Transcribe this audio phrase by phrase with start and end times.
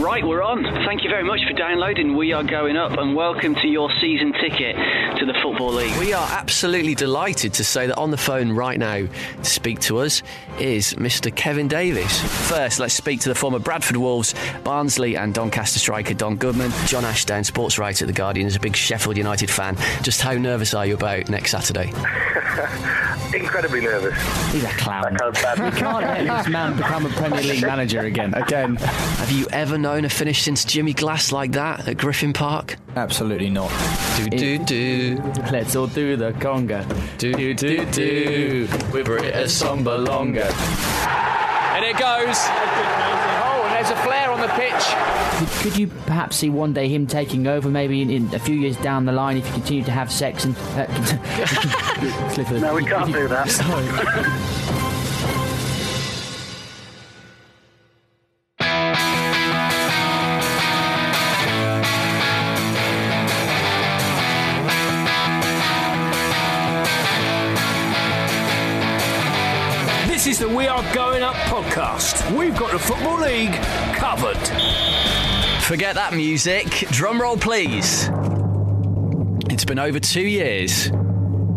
[0.00, 0.64] Right, we're on.
[0.86, 4.32] Thank you very much for downloading We Are Going Up and welcome to your season
[4.32, 4.74] ticket
[5.18, 5.94] to the Football League.
[5.98, 9.98] We are absolutely delighted to say that on the phone right now to speak to
[9.98, 10.22] us
[10.58, 11.34] is Mr.
[11.34, 12.18] Kevin Davis.
[12.48, 14.34] First, let's speak to the former Bradford Wolves,
[14.64, 16.72] Barnsley, and Doncaster striker Don Goodman.
[16.86, 19.76] John Ashdown, sports writer at The Guardian, is a big Sheffield United fan.
[20.02, 21.92] Just how nervous are you about next Saturday?
[23.34, 24.14] Incredibly nervous.
[24.52, 25.02] He's a clown.
[25.02, 25.74] That sounds bad.
[25.76, 28.34] Can't let this man become a Premier League manager again.
[28.34, 32.76] Again, Have you ever known a finish since Jimmy Glass like that at Griffin Park?
[32.96, 33.70] absolutely not.
[34.16, 35.22] Do do do.
[35.52, 36.84] Let's all do the conga.
[37.18, 38.68] Do do do.
[38.92, 40.48] With a samba longer.
[41.72, 42.36] And it goes.
[43.42, 44.84] Oh, and there's a flare on the pitch.
[45.38, 48.56] Could, could you perhaps see one day him taking over, maybe in, in a few
[48.56, 50.56] years down the line, if you continue to have sex and.
[50.74, 50.86] Uh,
[52.34, 54.56] Clifford, No, we can't do that.
[70.94, 72.36] Going Up podcast.
[72.36, 73.52] We've got the Football League
[73.94, 74.36] covered.
[75.62, 76.66] Forget that music.
[76.90, 78.10] Drum roll, please.
[79.48, 80.90] It's been over two years.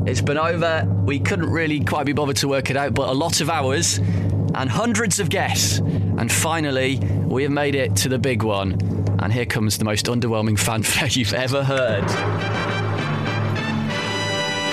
[0.06, 3.14] It's been over, we couldn't really quite be bothered to work it out, but a
[3.14, 5.80] lot of hours and hundreds of guests.
[5.80, 8.74] And finally, we have made it to the big one.
[9.20, 12.08] And here comes the most underwhelming fanfare you've ever heard.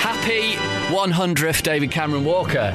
[0.00, 0.53] Happy
[0.94, 2.75] 100th, David Cameron Walker.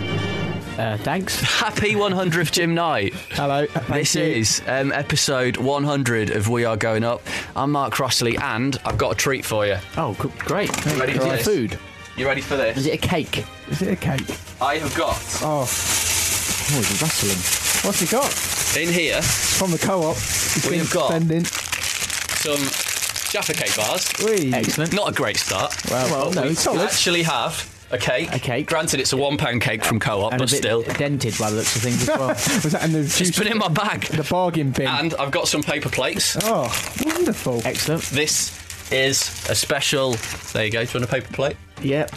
[0.78, 1.40] Uh, thanks.
[1.59, 3.14] Happy 100th, Jim Knight.
[3.31, 3.66] Hello.
[3.90, 7.22] This is um, episode 100 of We Are Going Up.
[7.56, 9.78] I'm Mark Crossley, and I've got a treat for you.
[9.96, 10.70] Oh, g- great.
[10.98, 11.46] ready Is for it this?
[11.46, 11.80] food?
[12.18, 12.78] You ready for this?
[12.78, 13.46] Is it a cake?
[13.70, 14.26] Is it a cake?
[14.62, 17.88] I have got Oh, Oh, it's rustling.
[17.88, 18.78] what's he got?
[18.78, 20.16] in here From the co-op.
[20.16, 21.46] He's We been have got- spending.
[21.46, 22.58] some
[23.31, 24.12] Jaffa cake bars.
[24.26, 24.53] Wee.
[24.53, 24.92] Excellent.
[24.94, 25.73] Not a great start.
[25.90, 26.81] Well, Well, no, we it's solid.
[26.81, 28.34] actually have a cake.
[28.34, 28.68] A cake.
[28.68, 31.50] Granted, it's a one pound cake from Co-op, and but a bit still, dented by
[31.50, 32.28] the looks of things as well.
[32.29, 34.01] Was that in the it's juice, been in my bag.
[34.07, 34.88] the bargain bin?
[34.88, 36.38] And I've got some paper plates.
[36.44, 36.72] oh,
[37.06, 37.62] wonderful.
[37.66, 38.03] Excellent.
[38.03, 38.51] This
[38.91, 40.16] is a special.
[40.53, 40.84] There you go.
[40.85, 41.57] Do you want a paper plate?
[41.81, 42.12] Yep.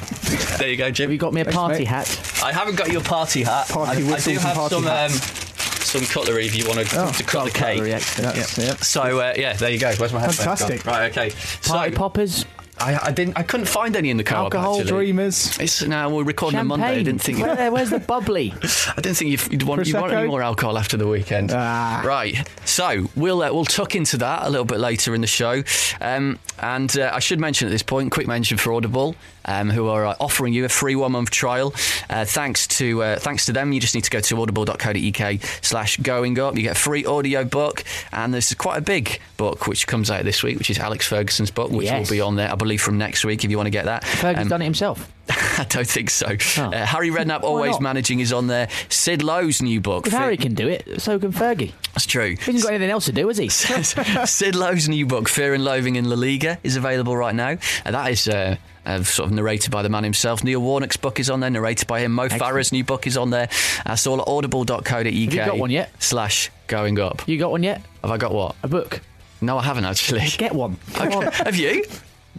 [0.58, 1.04] There you go, Jim.
[1.04, 1.88] Have you got me a party mate.
[1.88, 2.40] hat?
[2.42, 3.68] I haven't got your party hat.
[3.68, 7.10] Party I, I do have party some um, some cutlery if you want to, Oh,
[7.12, 7.76] to cut the cake.
[7.78, 8.36] Cutlery, excellent.
[8.58, 8.78] Yep.
[8.84, 9.92] So uh, yeah, there you go.
[9.96, 10.84] Where's my headphones Fantastic.
[10.84, 10.94] gone?
[10.94, 11.30] Right, okay.
[11.64, 12.44] Party so poppers,
[12.80, 13.38] I, I didn't.
[13.38, 14.54] I couldn't find any in the co-op.
[14.54, 14.90] Alcohol, actually.
[14.90, 15.58] Dreamers.
[15.58, 16.66] It's now we're recording on.
[16.66, 16.86] Monday.
[16.86, 17.38] I didn't think.
[17.40, 18.52] Where, where's the bubbly?
[18.62, 21.50] I didn't think you'd, you'd want, you want any more alcohol after the weekend.
[21.52, 22.02] Ah.
[22.04, 22.48] Right.
[22.64, 25.62] So we'll uh, we'll tuck into that a little bit later in the show.
[26.00, 29.14] Um, and uh, I should mention at this point, quick mention for Audible,
[29.48, 31.74] um, who are uh, offering you a free one month trial.
[32.08, 35.96] Uh, thanks to uh, thanks to them, you just need to go to audible.co.uk slash
[35.98, 36.56] going up.
[36.56, 37.82] You get a free audio book,
[38.12, 41.50] and there's quite a big book which comes out this week, which is Alex Ferguson's
[41.50, 42.08] book, which Yes.
[42.10, 44.02] will be on there, I believe, from next week if you want to get that.
[44.04, 45.10] Fergie's Um, done it himself.
[45.30, 46.26] I don't think so.
[46.58, 46.72] Oh.
[46.72, 47.82] Uh, Harry Redknapp, always not?
[47.82, 48.68] managing, is on there.
[48.88, 50.06] Sid Lowe's new book.
[50.06, 51.72] If Fit- Harry can do it, so can Fergie.
[51.94, 52.30] That's true.
[52.36, 53.48] He hasn't got anything else to do, has he?
[54.26, 57.56] Sid Lowe's new book, Fear and Loathing in La Liga, is available right now.
[57.84, 58.56] And that is uh,
[58.88, 60.42] uh, sort of narrated by the man himself.
[60.42, 62.12] Neil Warnock's book is on there, narrated by him.
[62.12, 63.48] Mo Farah's new book is on there.
[63.84, 64.88] That's all at audible.co.uk.
[64.88, 65.90] Have you got one yet?
[66.02, 67.22] Slash going up.
[67.28, 67.82] You got one yet?
[68.02, 68.56] Have I got what?
[68.62, 69.00] A book?
[69.40, 70.26] No, I haven't actually.
[70.36, 70.76] Get one.
[70.94, 71.32] Come on.
[71.32, 71.84] Have you?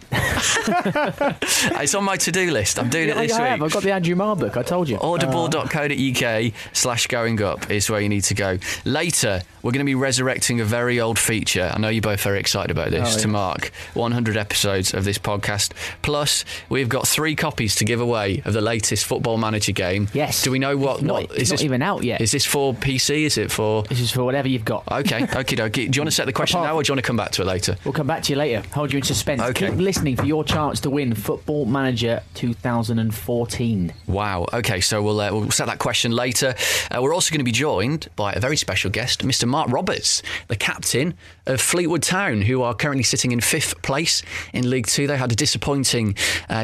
[0.12, 2.78] it's on my to-do list.
[2.78, 3.48] I'm doing Yeah, it this I week.
[3.50, 3.62] have.
[3.62, 4.56] I've got the Andrew Marr book.
[4.56, 4.98] I told you.
[4.98, 8.58] audible.co.uk slash going up is where you need to go.
[8.84, 11.70] Later, we're going to be resurrecting a very old feature.
[11.74, 13.22] I know you're both very excited about this Oh, yeah.
[13.22, 15.72] to mark 100 episodes of this podcast.
[16.02, 20.08] Plus, we've got three copies to give away of the latest Football Manager game.
[20.12, 20.42] Yes.
[20.42, 20.96] Do we know what?
[20.96, 22.20] It's not- what it's not even out yet.
[22.20, 23.24] Is this for PC?
[23.24, 23.82] Is it for?
[23.84, 24.84] This is for whatever you've got.
[24.90, 25.90] Okay, dokie.
[25.90, 27.16] Do you want to set the question Apart- now, or do you want to come
[27.16, 27.76] back to it later?
[27.84, 28.62] We'll come back to you later.
[28.72, 29.40] Hold you in suspense.
[29.42, 29.68] Okay.
[29.68, 33.92] Keep listening for your chance to win Football Manager 2014.
[34.06, 34.46] Wow.
[34.52, 36.54] Okay, so we'll uh, we'll set that question later.
[36.92, 39.48] Uh, we're also going to be joined by a very special guest, Mr.
[39.48, 41.14] Mark Roberts, the captain
[41.46, 44.22] of Fleetwood Town, who are currently sitting in fifth place
[44.52, 45.08] in League Two.
[45.08, 46.14] They had a disappointing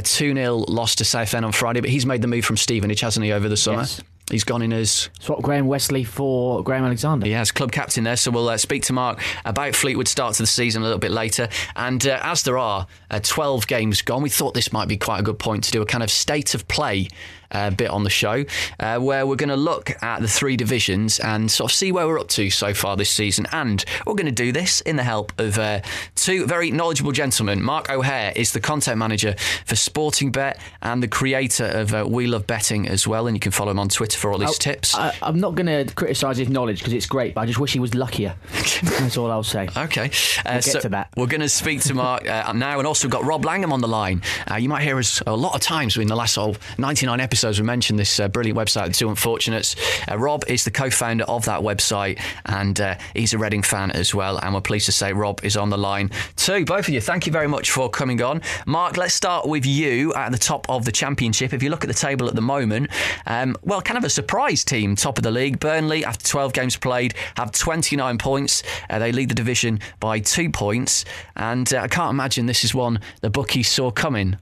[0.05, 3.27] two 0 loss to Southend on Friday, but he's made the move from Stevenage, hasn't
[3.27, 3.81] he, over the summer?
[3.81, 4.03] Yes.
[4.31, 7.27] He's gone in as Swap Graham Westley for Graham Alexander.
[7.27, 10.43] he has club captain there, so we'll uh, speak to Mark about Fleetwood start to
[10.43, 11.49] the season a little bit later.
[11.77, 15.21] And uh, as there are uh, 12 games gone, we thought this might be quite
[15.21, 17.07] a good point to do a kind of state of play
[17.51, 18.45] uh, bit on the show,
[18.81, 22.07] uh, where we're going to look at the three divisions and sort of see where
[22.07, 23.47] we're up to so far this season.
[23.53, 25.81] And we're going to do this in the help of uh,
[26.15, 27.63] two very knowledgeable gentlemen.
[27.63, 29.35] Mark O'Haire is the content manager
[29.65, 33.27] for Sportingbet and the creator of uh, We Love Betting as well.
[33.27, 34.95] And you can follow him on Twitter for all his Oh, tips.
[34.95, 37.73] I, I'm not going to criticise his knowledge because it's great, but I just wish
[37.73, 38.35] he was luckier.
[38.83, 39.69] That's all I'll say.
[39.77, 40.11] Okay,
[40.45, 41.11] uh, get to that.
[41.17, 43.81] We're going to speak to Mark uh, now, and also we've got Rob Langham on
[43.81, 44.23] the line.
[44.51, 47.36] Uh, you might hear us a lot of times in the last oh, 99 episodes.
[47.45, 49.77] As we mentioned this uh, brilliant website, The Two Unfortunates.
[50.11, 54.15] Uh, Rob is the co-founder of that website, and uh, he's a Reading fan as
[54.15, 54.39] well.
[54.39, 56.65] And we're pleased to say Rob is on the line too.
[56.65, 58.43] Both of you, thank you very much for coming on.
[58.67, 61.53] Mark, let's start with you at the top of the championship.
[61.53, 62.91] If you look at the table at the moment,
[63.27, 65.61] um, well, kind of a surprise team, top of the league.
[65.61, 68.63] Burnley, after 12 games played, have 29 points.
[68.89, 71.05] Uh, they lead the division by two points,
[71.37, 74.39] and uh, I can't imagine this is one the bookies saw coming.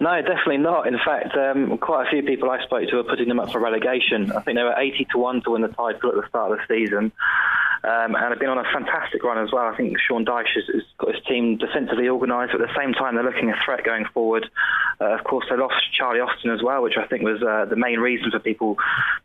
[0.00, 0.86] No, definitely not.
[0.86, 3.60] In fact, um, quite a few people I spoke to are putting them up for
[3.60, 4.32] relegation.
[4.32, 6.58] I think they were 80 to 1 to win the title at the start of
[6.58, 7.12] the season.
[7.84, 9.66] Um, and have been on a fantastic run as well.
[9.66, 12.52] I think Sean Dyche has, has got his team defensively organised.
[12.52, 14.48] but At the same time, they're looking a threat going forward.
[14.98, 17.76] Uh, of course, they lost Charlie Austin as well, which I think was uh, the
[17.76, 18.78] main reason for people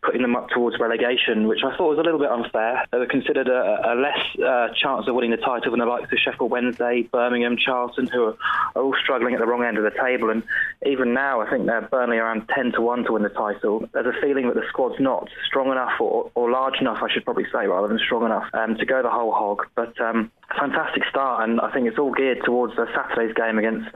[0.04, 2.86] putting them up towards relegation, which I thought was a little bit unfair.
[2.92, 6.12] They were considered a, a less uh, chance of winning the title than the likes
[6.12, 8.38] of Sheffield Wednesday, Birmingham, Charlton, who are,
[8.76, 10.32] are all struggling at the wrong end of the table.
[10.32, 10.44] And
[10.86, 13.88] even now, I think they're Burnley around 10 to 1 to win the title.
[13.94, 17.26] There's a feeling that the squad's not strong enough or, or large enough, I should
[17.26, 19.66] probably say, rather than strong enough um, to go the whole hog.
[19.76, 23.90] But um, fantastic start, and I think it's all geared towards uh, Saturday's game against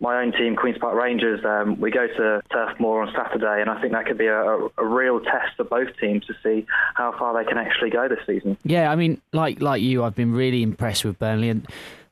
[0.00, 1.44] my own team, Queen's Park Rangers.
[1.44, 4.40] Um, we go to Turf Moor on Saturday, and I think that could be a,
[4.40, 8.08] a, a real test for both teams to see how far they can actually go
[8.08, 8.56] this season.
[8.64, 11.66] Yeah, I mean, like like you, I've been really impressed with Burnley, and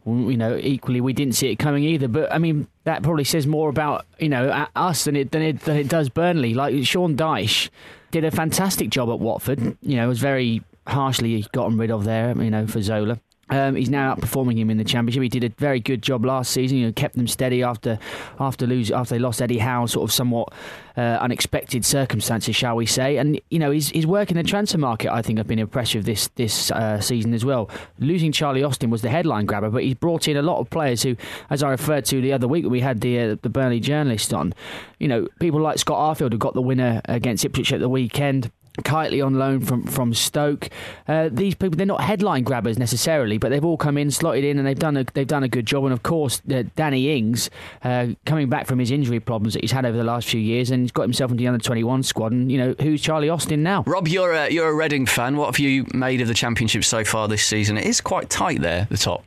[0.06, 2.08] you know, equally we didn't see it coming either.
[2.08, 5.60] But I mean, that probably says more about you know us than it than it
[5.60, 6.54] than it does Burnley.
[6.54, 7.70] Like Sean Dyche
[8.10, 9.76] did a fantastic job at Watford.
[9.80, 12.36] You know, was very harshly gotten rid of there.
[12.36, 13.20] You know, for Zola.
[13.50, 15.22] Um, he's now outperforming him in the championship.
[15.22, 16.80] He did a very good job last season.
[16.82, 17.98] Know, kept them steady after
[18.40, 20.52] after lose after they lost Eddie Howe, sort of somewhat
[20.96, 23.16] uh, unexpected circumstances, shall we say?
[23.16, 26.04] And you know, his his work in the transfer market, I think, have been impressive
[26.04, 27.68] this this uh, season as well.
[27.98, 31.02] Losing Charlie Austin was the headline grabber, but he's brought in a lot of players
[31.02, 31.16] who,
[31.50, 34.54] as I referred to the other week, we had the uh, the Burnley journalist on.
[34.98, 38.50] You know, people like Scott Arfield who got the winner against Ipswich at the weekend.
[38.82, 40.68] Kightly on loan from from Stoke.
[41.06, 44.58] Uh, these people they're not headline grabbers necessarily, but they've all come in, slotted in,
[44.58, 45.84] and they've done a they've done a good job.
[45.84, 47.50] And of course, uh, Danny Ings
[47.84, 50.72] uh, coming back from his injury problems that he's had over the last few years,
[50.72, 52.32] and he's got himself into the under twenty one squad.
[52.32, 53.84] And you know who's Charlie Austin now?
[53.86, 55.36] Rob, you're a, you're a Reading fan.
[55.36, 57.78] What have you made of the championship so far this season?
[57.78, 59.24] It is quite tight there, the top.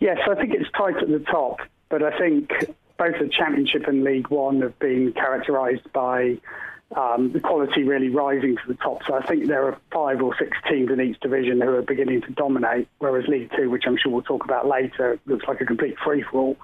[0.00, 1.60] Yes, I think it's tight at the top,
[1.90, 2.50] but I think
[2.96, 6.38] both the Championship and League One have been characterised by
[6.94, 9.02] um, the quality really rising to the top.
[9.06, 12.22] So I think there are five or six teams in each division who are beginning
[12.22, 15.66] to dominate, whereas League Two, which I'm sure we'll talk about later, looks like a
[15.66, 16.56] complete free for all.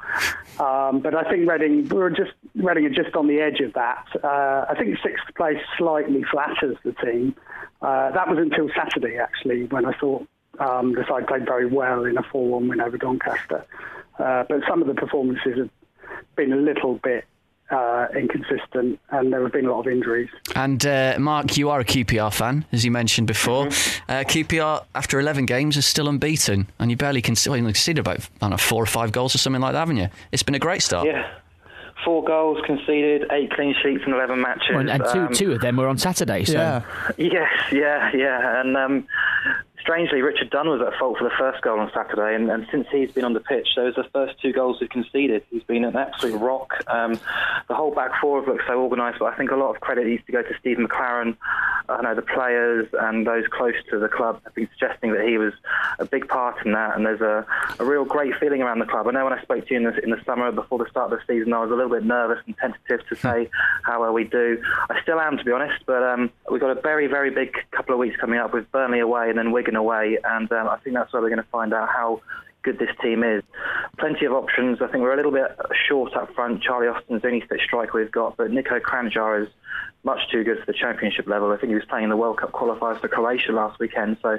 [0.65, 4.07] Um, but I think Reading, we're just Reading are just on the edge of that.
[4.23, 7.35] Uh, I think sixth place slightly flatters the team.
[7.81, 10.27] Uh, that was until Saturday, actually, when I thought
[10.61, 13.65] um, the side played very well in a 4 1 win over Doncaster.
[14.19, 15.71] Uh, but some of the performances have
[16.37, 17.25] been a little bit
[17.73, 20.29] uh, inconsistent, and there have been a lot of injuries.
[20.55, 23.67] And uh, Mark, you are a QPR fan, as you mentioned before.
[23.67, 27.99] Uh, QPR, after 11 games, is still unbeaten, and you barely conceded, well, you conceded
[28.01, 30.09] about I don't know, four or five goals or something like that, haven't you?
[30.31, 31.07] It's been a great start.
[31.07, 31.29] Yeah.
[32.05, 34.67] Four goals conceded, eight clean sheets in 11 matches.
[34.71, 36.45] Well, and and two Um, two of them were on Saturday.
[36.45, 36.83] So Yeah.
[37.17, 38.61] Yes, yeah, yeah.
[38.61, 39.07] And um,
[39.83, 42.87] strangely, Richard Dunne was at fault for the first goal on Saturday, and, and since
[42.91, 45.43] he's been on the pitch, those are the first two goals he's conceded.
[45.51, 46.73] He's been an absolute rock.
[46.87, 47.21] Um,
[47.69, 50.07] the whole back four have looked so organised, but I think a lot of credit
[50.07, 51.37] needs to go to Steve McClaren.
[51.89, 55.37] I know the players and those close to the club have been suggesting that he
[55.37, 55.53] was
[55.99, 57.45] a big part in that, and there's a,
[57.79, 59.09] a real great feeling around the club.
[59.09, 61.13] I know when I spoke to you in the, in the summer before the start
[61.13, 63.51] of the season, I was a little bit nervous and tentative to say
[63.83, 64.63] how well we do.
[64.89, 67.95] I still am, to be honest, but um, we've got a very, very big couple
[67.95, 70.95] of weeks coming up with Burnley away and then Wigan away, and um, I think
[70.97, 72.21] that's where we're going to find out how
[72.63, 73.43] good this team is.
[73.99, 74.81] Plenty of options.
[74.81, 75.57] I think we're a little bit
[75.89, 76.63] short up front.
[76.63, 79.49] Charlie Austin's the only fit striker we've got, but Niko Kranjcar is
[80.05, 81.53] much too good for the championship level.
[81.53, 84.39] I think he was playing in the World Cup qualifiers for Croatia last weekend, so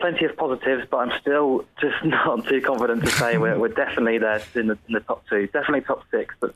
[0.00, 4.18] plenty of positives, but I'm still just not too confident to say we're, we're definitely
[4.18, 5.46] there in the, in the top two.
[5.46, 6.54] Definitely top six, but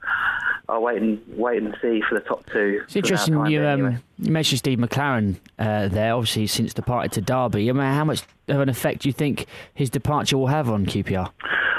[0.69, 2.83] I'll wait and wait and see for the top two.
[2.85, 3.99] It's interesting you um, anyway.
[4.19, 7.71] you mentioned Steve McClaren uh, there, obviously since departed to Derby.
[7.71, 11.31] I mean, how much of an effect you think his departure will have on QPR?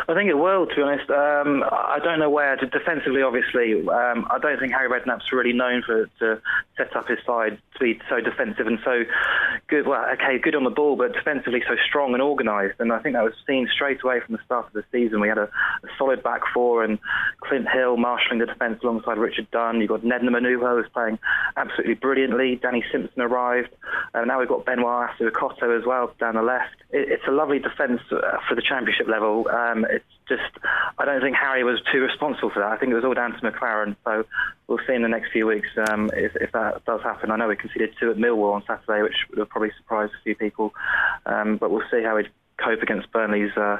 [0.08, 1.10] I think it will, to be honest.
[1.10, 2.55] Um, I don't know where.
[2.58, 6.41] Defensively, obviously, um, I don't think Harry Redknapp's really known for to
[6.77, 9.03] set up his side to be so defensive and so
[9.67, 9.88] good.
[9.88, 12.79] Well, okay, good on the ball, but defensively so strong and organised.
[12.79, 15.20] And I think that was seen straight away from the start of the season.
[15.20, 17.00] We had a, a solid back four and
[17.41, 19.79] Clint Hill marshalling the defence alongside Richard Dunne.
[19.79, 21.17] You've got Nedum Onuoha who's playing
[21.58, 22.60] absolutely brilliantly.
[22.62, 23.70] Danny Simpson arrived.
[24.13, 26.52] And now we've got Benoit Assou-Ekotto as well down the left.
[26.89, 29.48] It, it's a lovely defence uh, for the championship level.
[29.50, 30.57] Um, it's just,
[30.98, 32.72] I don't think Harry was too responsible for that.
[32.72, 33.95] I think it was all down to McClaren.
[34.03, 34.25] So
[34.67, 37.31] we'll see in the next few weeks um, if, if, that does happen.
[37.31, 40.36] I know we conceded two at Millwall on Saturday, which will probably surprise a few
[40.36, 40.74] people.
[41.25, 43.77] Um, but we'll see how we cope against Burnley's uh,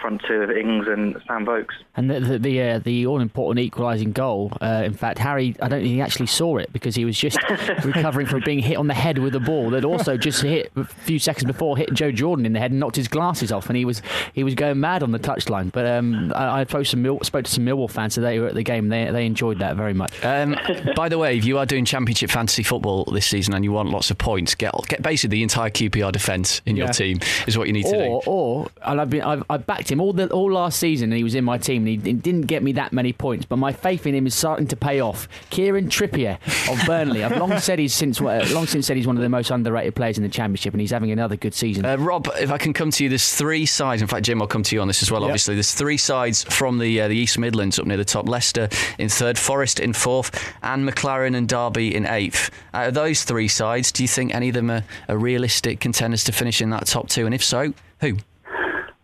[0.00, 1.74] front two of Ings and Sam Vokes.
[1.96, 4.52] And the the the, uh, the all important equalising goal.
[4.60, 7.38] Uh, in fact, Harry, I don't think he actually saw it because he was just
[7.84, 10.84] recovering from being hit on the head with a ball that also just hit a
[10.84, 13.76] few seconds before hit Joe Jordan in the head and knocked his glasses off, and
[13.76, 14.02] he was
[14.32, 15.70] he was going mad on the touchline.
[15.72, 18.48] But um, I, I spoke, some Mill, spoke to some Millwall fans today who were
[18.48, 18.88] at the game.
[18.88, 20.24] They they enjoyed that very much.
[20.24, 20.56] Um,
[20.96, 23.90] by the way, if you are doing Championship fantasy football this season and you want
[23.90, 27.66] lots of points, get get basically the entire QPR defence in your team is what
[27.66, 28.01] you need to do.
[28.08, 31.16] Or, or and I've been I've, I've backed him all the all last season, and
[31.16, 33.44] he was in my team, and he, he didn't get me that many points.
[33.44, 35.28] But my faith in him is starting to pay off.
[35.50, 36.38] Kieran Trippier
[36.70, 37.24] of Burnley.
[37.24, 39.94] I've long said he's since uh, long since said he's one of the most underrated
[39.94, 41.84] players in the championship, and he's having another good season.
[41.84, 44.02] Uh, Rob, if I can come to you, there's three sides.
[44.02, 45.22] In fact, Jim, I'll come to you on this as well.
[45.22, 45.28] Yep.
[45.28, 48.28] Obviously, there's three sides from the uh, the East Midlands up near the top.
[48.28, 48.68] Leicester
[48.98, 50.30] in third, Forest in fourth,
[50.62, 52.50] and McClaren and Derby in eighth.
[52.74, 56.24] Out of those three sides, do you think any of them are, are realistic contenders
[56.24, 57.26] to finish in that top two?
[57.26, 58.18] And if so, who?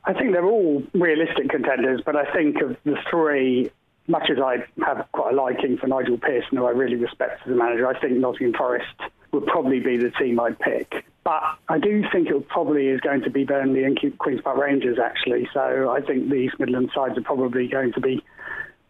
[0.05, 3.71] I think they're all realistic contenders, but I think of the three,
[4.07, 7.52] much as I have quite a liking for Nigel Pearson, who I really respect as
[7.52, 8.87] a manager, I think Nottingham Forest
[9.33, 11.05] would probably be the team I'd pick.
[11.25, 14.99] But I do think it probably is going to be Burnley and Queen's Park Rangers,
[14.99, 15.47] actually.
[15.52, 18.25] So I think the East Midlands sides are probably going to be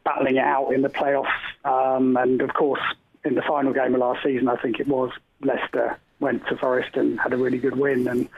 [0.04, 1.26] battling it out in the playoffs.
[1.64, 2.80] Um, and of course,
[3.24, 5.10] in the final game of last season, I think it was
[5.40, 8.08] Leicester went to Forest and had a really good win.
[8.08, 8.28] And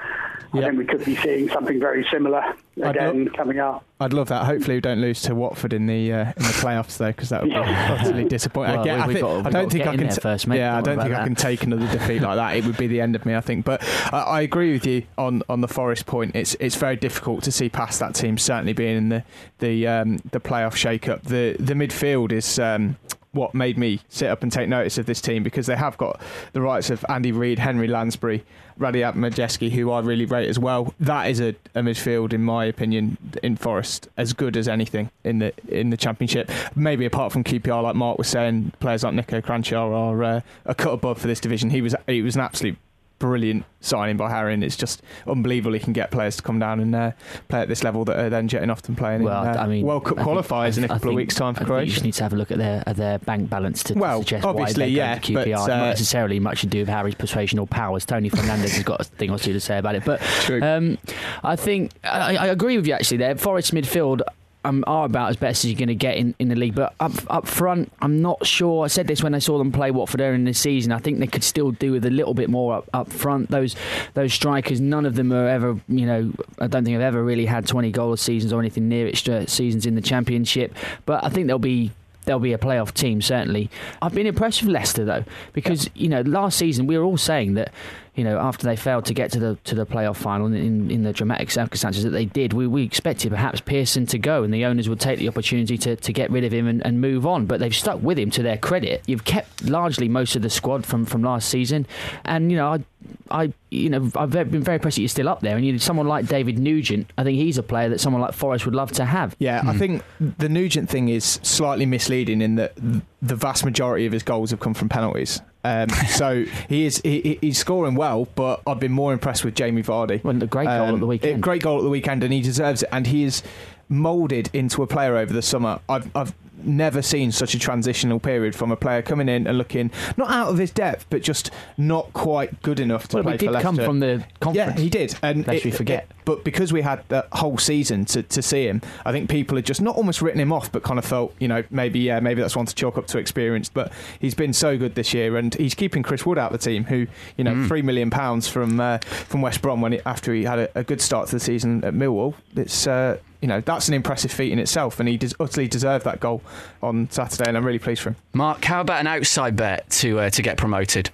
[0.52, 2.42] I think we could be seeing something very similar
[2.82, 3.84] again love- coming up.
[4.00, 4.44] I'd love that.
[4.46, 7.42] Hopefully, we don't lose to Watford in the uh, in the playoffs though, because that
[7.42, 8.72] would be utterly disappointing.
[8.76, 10.08] Well, Again, we- I, think, got- I don't think I can.
[10.08, 10.56] t- first, mate.
[10.58, 12.56] Yeah, I Don't don't worry think I can take another defeat like that.
[12.56, 13.64] It would be the end of me, I think.
[13.64, 13.82] But
[14.12, 16.34] I, I agree with you on, on the Forest point.
[16.34, 18.38] It's it's very difficult to see past that team.
[18.38, 19.25] Certainly being in the
[19.58, 21.22] the um, the playoff shake-up.
[21.25, 22.58] The the midfield is.
[22.58, 22.96] Um,
[23.32, 26.20] what made me sit up and take notice of this team because they have got
[26.52, 28.44] the rights of Andy Reid, Henry Lansbury,
[28.78, 30.94] Radoslaw Majewski, who I really rate as well.
[30.99, 35.38] That is a, a midfield, in my opinion, in Forest as good as anything in
[35.38, 36.50] the in the Championship.
[36.75, 40.75] Maybe apart from QPR, like Mark was saying, players like Niko Kranjcar are uh, a
[40.75, 41.70] cut above for this division.
[41.70, 42.78] He was he was an absolute
[43.21, 46.81] brilliant signing by Harry, and it's just unbelievable he can get players to come down
[46.81, 47.12] and uh,
[47.49, 49.67] play at this level that are then jetting off and playing Well, in uh, I
[49.69, 51.69] mean, World Cup I think- qualifiers in a couple of weeks' time for I think
[51.69, 51.93] You Croatia.
[51.93, 54.45] just need to have a look at their at their bank balance to, Well, suggest
[54.45, 55.55] obviously, why they yeah, to but, QPR.
[55.65, 58.05] uh, Not necessarily much to do with Harry's persuasion or powers.
[58.05, 60.05] Tony Fernandes has got a thing or two to say about it.
[60.05, 60.21] But
[60.62, 60.99] um,
[61.45, 63.19] I think I, I agree with you actually.
[63.19, 64.23] There, Forest midfield.
[64.62, 66.95] Um, are about as best as you're going to get in, in the league, but
[67.00, 68.85] up up front, I'm not sure.
[68.85, 70.93] I said this when I saw them play Watford earlier in the season.
[70.93, 73.50] I think they could still do with a little bit more up, up front.
[73.50, 73.75] Those
[74.12, 77.47] those strikers, none of them are ever, you know, I don't think I've ever really
[77.47, 79.17] had 20 goal seasons or anything near it
[79.49, 80.75] seasons in the Championship.
[81.07, 81.93] But I think they'll be
[82.26, 83.71] they'll be a playoff team certainly.
[84.02, 87.55] I've been impressed with Leicester though because you know last season we were all saying
[87.55, 87.73] that
[88.14, 91.02] you know after they failed to get to the to the playoff final in, in
[91.02, 94.64] the dramatic circumstances that they did, we, we expected perhaps Pearson to go and the
[94.64, 97.47] owners would take the opportunity to, to get rid of him and, and move on.
[97.47, 99.02] But they've stuck with him to their credit.
[99.07, 101.87] You've kept largely most of the squad from, from last season,
[102.25, 102.85] and you know I.
[103.31, 105.81] I, you know, I've been very impressed that you're still up there, and you need
[105.81, 107.11] someone like David Nugent.
[107.17, 109.35] I think he's a player that someone like Forest would love to have.
[109.38, 109.79] Yeah, I hmm.
[109.79, 112.75] think the Nugent thing is slightly misleading in that
[113.23, 115.40] the vast majority of his goals have come from penalties.
[115.62, 119.83] Um, so he is he, he's scoring well, but I've been more impressed with Jamie
[119.83, 120.23] Vardy.
[120.25, 121.37] Well, a great goal Um, at the weekend.
[121.37, 122.88] a Great goal at the weekend, and he deserves it.
[122.93, 123.43] And he is
[123.88, 125.81] moulded into a player over the summer.
[125.88, 126.33] I've I've
[126.64, 130.49] never seen such a transitional period from a player coming in and looking not out
[130.49, 133.50] of his depth, but just not quite good enough to Well, play he for did
[133.52, 133.62] Leicester.
[133.67, 134.76] come from the conference.
[134.79, 135.14] Yeah, he did.
[135.23, 136.09] And Lest we forget.
[136.25, 139.64] but because we had the whole season to, to see him, I think people had
[139.67, 142.40] just not almost written him off, but kind of felt, you know, maybe yeah, maybe
[142.40, 143.69] that's one to chalk up to experience.
[143.69, 146.64] But he's been so good this year, and he's keeping Chris Wood out of the
[146.71, 150.33] team, who you know, three million pounds from uh, from West Brom when he, after
[150.35, 152.35] he had a, a good start to the season at Millwall.
[152.57, 156.20] It's uh, you know that's an impressive feat in itself, and he utterly deserved that
[156.20, 156.42] goal
[156.82, 158.16] on Saturday, and I'm really pleased for him.
[158.32, 161.11] Mark, how about an outside bet to uh, to get promoted?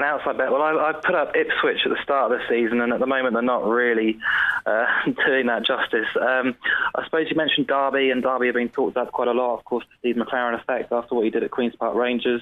[0.00, 0.50] An outside bet.
[0.50, 3.06] Well, I, I put up Ipswich at the start of the season, and at the
[3.06, 4.18] moment they're not really
[4.64, 4.86] uh,
[5.26, 6.06] doing that justice.
[6.18, 6.54] Um,
[6.94, 9.58] I suppose you mentioned Derby, and Derby have been talked about quite a lot.
[9.58, 12.40] Of course, the Steve McClaren effect after what he did at Queens Park Rangers.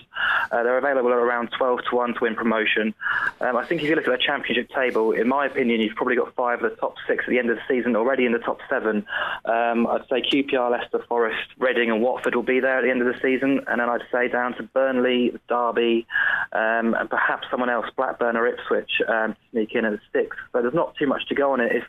[0.52, 2.94] Uh, they're available at around 12 to 1 to win promotion.
[3.40, 6.14] Um, I think if you look at the championship table, in my opinion, you've probably
[6.14, 8.38] got five of the top six at the end of the season already in the
[8.38, 9.04] top seven.
[9.46, 13.02] Um, I'd say QPR, Leicester, Forest, Reading, and Watford will be there at the end
[13.02, 16.06] of the season, and then I'd say down to Burnley, Derby,
[16.52, 20.38] um, and perhaps someone else, Blackburn or Ipswich, um, sneak in at the sixth.
[20.52, 21.72] But there's not too much to go on it.
[21.72, 21.84] If,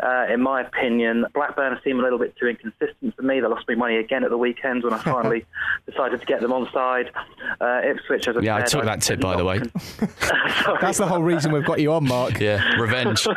[0.00, 3.40] uh, in my opinion, Blackburn seem a little bit too inconsistent for me.
[3.40, 5.44] They lost me money again at the weekend when I finally
[5.86, 7.10] decided to get them on side.
[7.60, 9.58] Uh, Ipswich, as I yeah, said, I took that tip by the way.
[10.80, 12.40] That's the whole reason we've got you on, Mark.
[12.46, 13.26] Yeah, revenge.
[13.26, 13.32] uh,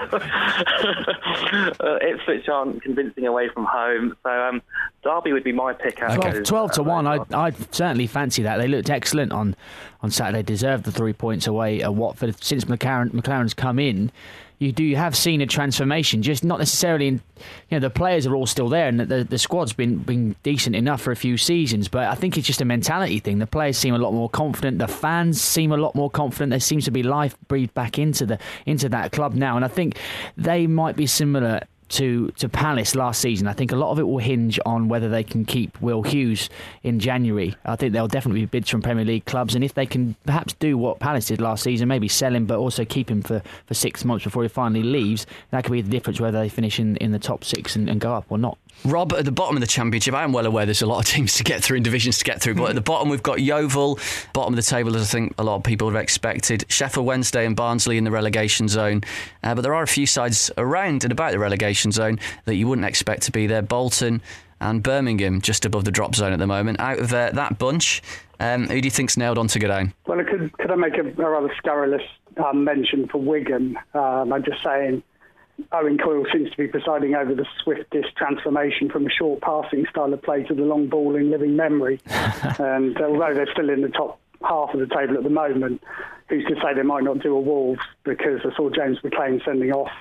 [2.02, 4.62] Ipswich aren't convincing away from home, so um,
[5.04, 6.02] Derby would be my pick.
[6.02, 8.58] out Twelve, to uh, 1, I'd, I'd certainly fancy that.
[8.58, 9.56] They looked excellent on,
[10.02, 12.42] on Saturday, deserved the three points away at Watford.
[12.44, 14.12] Since McClaren, McClaren's come in,
[14.60, 17.22] you do you have seen a transformation, just not necessarily in,
[17.70, 20.76] you know, the players are all still there and the, the squad's been, been decent
[20.76, 23.40] enough for a few seasons, but I think it's just a mentality thing.
[23.40, 26.50] The players seem a lot more confident, the fans seem a lot more confident.
[26.50, 29.70] There seems to be life breathed back into the into that club now, and I
[29.70, 29.98] think
[30.36, 33.48] they might be similar to to Palace last season.
[33.48, 36.50] I think a lot of it will hinge on whether they can keep Will Hughes
[36.84, 37.56] in January.
[37.66, 40.54] I think there'll definitely be bids from Premier League clubs, and if they can perhaps
[40.54, 43.74] do what Palace did last season, maybe sell him, but also keep him for, for
[43.74, 46.96] six months before he finally leaves, that could be the difference whether they finish in,
[46.98, 48.58] in the top six and, and go up or not.
[48.86, 51.06] Rob, at the bottom of the championship, I am well aware there's a lot of
[51.06, 53.42] teams to get through and divisions to get through, but at the bottom we've got
[53.42, 54.00] Yeovil,
[54.34, 56.66] bottom of the table as I think a lot of people have expected.
[56.70, 59.02] Sheffield Wednesday and Barnsley in the relegation zone,
[59.44, 62.68] uh, but there are a few sides around and about the relegation zone that you
[62.68, 63.62] wouldn't expect to be there.
[63.62, 64.22] Bolton
[64.62, 66.80] and Birmingham just above the drop zone at the moment.
[66.80, 68.02] Out of uh, that bunch,
[68.40, 69.94] um, who do you think's nailed on to go down?
[70.08, 72.04] Well, could, could I make a, a rather scurrilous
[72.44, 73.78] um, mention for Wigan?
[73.94, 75.04] Um, I'm just saying
[75.72, 80.14] Owen Coyle seems to be presiding over the swiftest transformation from a short passing style
[80.14, 82.00] of play to the long ball in living memory.
[82.60, 85.84] and uh, although they're still in the top half of the table at the moment,
[86.30, 89.72] who's to say they might not do a Wolves because I saw James McLean sending
[89.72, 89.92] off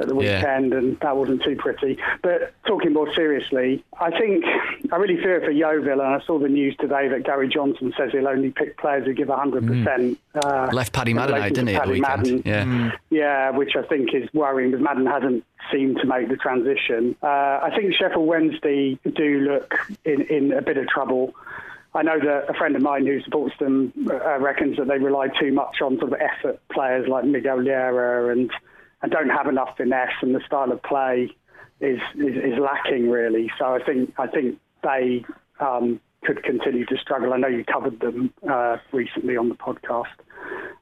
[0.00, 0.38] at the Yeah.
[0.38, 1.98] weekend, and that wasn't too pretty.
[2.22, 4.44] But talking more seriously, I think
[4.92, 8.10] I really fear for Yeovil, and I saw the news today that Gary Johnson says
[8.12, 10.16] he'll only pick players who give 100%.
[10.34, 12.44] Uh, Left Paddy in Madden out, didn't he, at the Paddy weekend?
[12.44, 12.90] Madden.
[13.10, 13.20] Yeah.
[13.24, 17.14] Yeah, which I think is worrying because Madden hasn't seemed to make the transition.
[17.22, 17.26] Uh,
[17.62, 19.74] I think Sheffield Wednesday do look
[20.04, 21.34] in, in a bit of trouble.
[21.94, 25.28] I know that a friend of mine who supports them uh, reckons that they rely
[25.28, 28.50] too much on sort of effort players like Miguel Llera and,
[29.04, 31.28] and don't have enough finesse, and the style of play
[31.78, 33.50] is, is, is lacking really.
[33.58, 35.26] So I think I think they
[35.60, 37.34] um, could continue to struggle.
[37.34, 40.16] I know you covered them uh, recently on the podcast.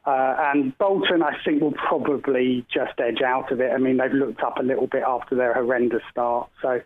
[0.04, 3.70] Uh, and Bolton, I think, will probably just edge out of it.
[3.72, 6.48] I mean, they've looked up a little bit after their horrendous start.
[6.60, 6.80] So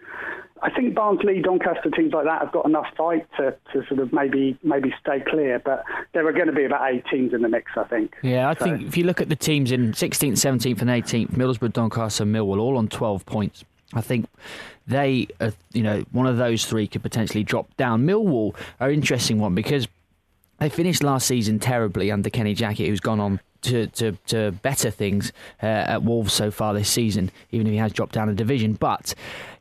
[0.62, 4.12] I think Barnsley, Doncaster, teams like that have got enough fight to, to sort of
[4.12, 5.58] maybe maybe stay clear.
[5.64, 8.14] But there are going to be about eight teams in the mix, I think.
[8.22, 11.30] Yeah, I So- think if you look at the teams in 16th, 17th, and 18th,
[11.30, 13.64] Middlesbrough, Doncaster, and Millwall, all on 12 points.
[13.94, 14.26] I think
[14.86, 18.04] they, are, you know, one of those three could potentially drop down.
[18.06, 19.88] Millwall are interesting one because
[20.58, 24.90] they finished last season terribly under Kenny Jackett, who's gone on to, to, to better
[24.90, 28.34] things uh, at Wolves so far this season, even if he has dropped down a
[28.34, 28.74] division.
[28.74, 29.14] But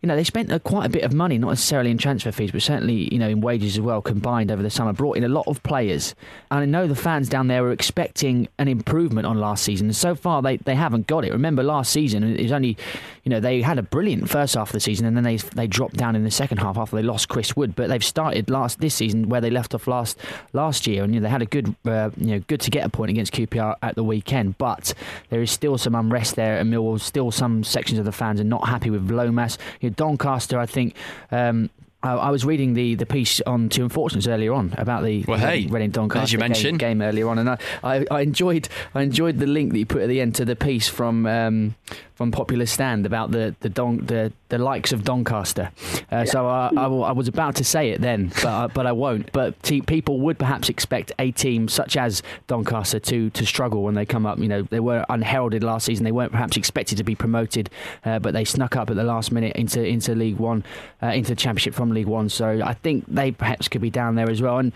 [0.06, 2.52] you know they spent uh, quite a bit of money, not necessarily in transfer fees,
[2.52, 4.94] but certainly you know in wages as well combined over the summer.
[4.94, 6.14] Brought in a lot of players,
[6.52, 9.92] and I know the fans down there were expecting an improvement on last season.
[9.94, 11.32] So far they, they haven't got it.
[11.32, 12.78] Remember last season it was only
[13.24, 15.66] you know they had a brilliant first half of the season, and then they they
[15.66, 17.76] dropped down in the second half after they lost Chris Wood.
[17.76, 20.20] But they've started last this season where they left off last
[20.54, 22.86] last year, and you know, they had a good uh, you know good to get
[22.86, 24.58] a point against QPR at the weekend.
[24.58, 24.94] But
[25.30, 27.00] there is still some unrest there at Millwall.
[27.00, 29.58] Still some sections of the fans are not happy with Lomas.
[29.82, 30.96] You know, Doncaster, I think.
[31.32, 31.70] Um,
[32.04, 35.66] I was reading the, the piece on Two Unfortunates earlier on about the Well, hey,
[35.66, 39.40] Reading Doncaster as you game- game, earlier on, and I, I, I enjoyed I enjoyed
[39.40, 41.74] the link that you put at the end to the piece from um,
[42.14, 45.72] from Popular Stand about the the Don, the, the likes of Doncaster.
[46.12, 48.86] Uh, So I, I, w- I was about to say it then, but I, but
[48.88, 49.32] I won't.
[49.32, 53.96] But te- people would perhaps expect a team such as Doncaster to to struggle when
[53.96, 54.40] they come up.
[54.40, 56.04] You know, they were unheralded last season.
[56.06, 57.70] They weren't perhaps expected to be promoted,
[58.06, 60.64] uh, but they snuck up at the last minute into into League One,
[61.04, 62.30] uh, into the Championship from League One.
[62.30, 64.58] So I think they perhaps could be down there as well.
[64.60, 64.72] And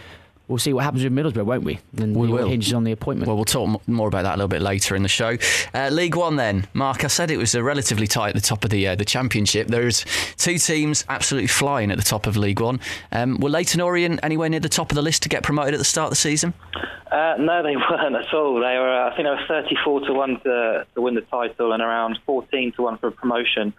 [0.49, 1.79] we'll see what happens with Middlesbrough, won't we?
[1.97, 2.49] And we will.
[2.49, 3.27] hinges on the appointment.
[3.27, 5.37] Well, we'll talk m- more about that a little bit later in the show.
[5.73, 7.05] Uh, League One, then, Mark.
[7.05, 9.67] I said it was uh, relatively tight at the top of the uh, the Championship.
[9.67, 10.03] There's
[10.37, 12.79] two teams absolutely flying at the top of League One.
[13.11, 15.77] Um, were Leyton Orient anywhere near the top of the list to get promoted at
[15.77, 16.53] the start of the season?
[17.11, 18.55] Uh, no, they weren't at all.
[18.55, 21.73] They were, uh, I think, they were 34 to one to, to win the title
[21.73, 23.73] and around 14 to one for promotion.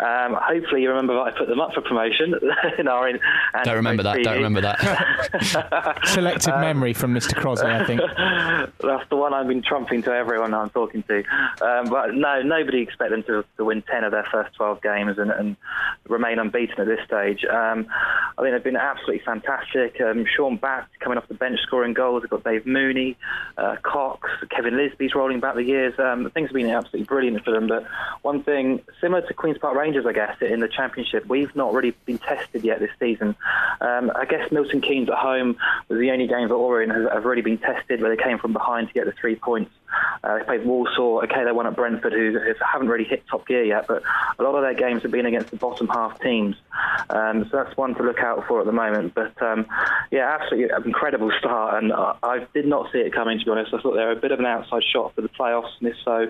[0.00, 2.34] Um, hopefully, you remember that I put them up for promotion.
[2.78, 3.20] in our in,
[3.64, 4.22] Don't remember that.
[4.22, 5.98] Don't remember that.
[6.14, 7.34] Selective memory from Mr.
[7.34, 8.00] Crosby, I think.
[8.80, 11.18] That's the one I've been trumping to everyone I'm talking to.
[11.60, 15.18] Um, but no, nobody expected them to, to win 10 of their first 12 games
[15.18, 15.56] and, and
[16.08, 17.44] remain unbeaten at this stage.
[17.44, 17.86] Um,
[18.36, 20.00] I think they've been absolutely fantastic.
[20.00, 22.22] Um, Shaun Batt coming off the bench scoring goals.
[22.22, 23.16] They've got Dave Mooney,
[23.56, 25.98] uh, Cox, Kevin Lisbie's rolling back the years.
[25.98, 27.68] Um, things have been absolutely brilliant for them.
[27.68, 27.86] But
[28.22, 31.94] one thing, similar to Queen's Park Rangers, I guess, in the Championship, we've not really
[32.04, 33.36] been tested yet this season.
[33.80, 35.56] Um, I guess Milton Keynes at home
[35.88, 38.52] was the only games that Orient have, have really been tested where they came from
[38.52, 39.70] behind to get the three points.
[40.24, 41.22] Uh, they played Walsall.
[41.24, 44.02] Okay, they won at Brentford, who, who haven't really hit top gear yet, but
[44.38, 46.56] a lot of their games have been against the bottom half teams.
[47.10, 49.14] Um, so that's one to look out for at the moment.
[49.14, 49.66] But um,
[50.10, 53.38] yeah, absolutely incredible start, and I, I did not see it coming.
[53.38, 55.28] To be honest, I thought they were a bit of an outside shot for the
[55.28, 56.26] playoffs, and if so,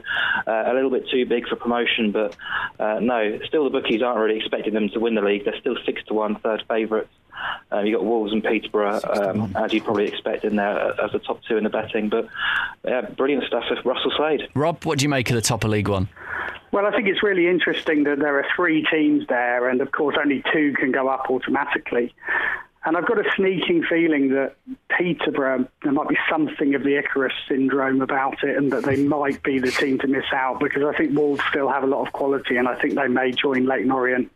[0.46, 2.12] uh, a little bit too big for promotion.
[2.12, 2.36] But
[2.78, 5.44] uh, no, still the bookies aren't really expecting them to win the league.
[5.44, 7.10] They're still six to one, third favourites.
[7.70, 11.18] Uh, you got Wolves and Peterborough, um, as you'd probably expect in there as the
[11.18, 12.08] top two in the betting.
[12.08, 12.28] But
[12.84, 14.48] yeah, brilliant stuff with Russell Slade.
[14.54, 16.08] Rob, what do you make of the top of League One?
[16.72, 20.16] Well, I think it's really interesting that there are three teams there, and of course,
[20.18, 22.14] only two can go up automatically.
[22.84, 24.56] And I've got a sneaking feeling that
[24.88, 29.42] Peterborough, there might be something of the Icarus syndrome about it, and that they might
[29.42, 32.12] be the team to miss out because I think Wolves still have a lot of
[32.12, 34.32] quality, and I think they may join Leyton Orient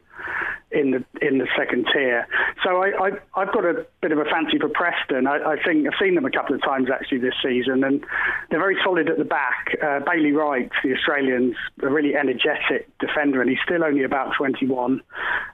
[0.72, 2.26] in the in the second tier.
[2.64, 5.26] So I, I I've got a bit of a fancy for Preston.
[5.26, 8.04] I, I think I've seen them a couple of times actually this season, and
[8.50, 9.76] they're very solid at the back.
[9.82, 15.00] Uh, Bailey Wright, the Australian's a really energetic defender, and he's still only about 21.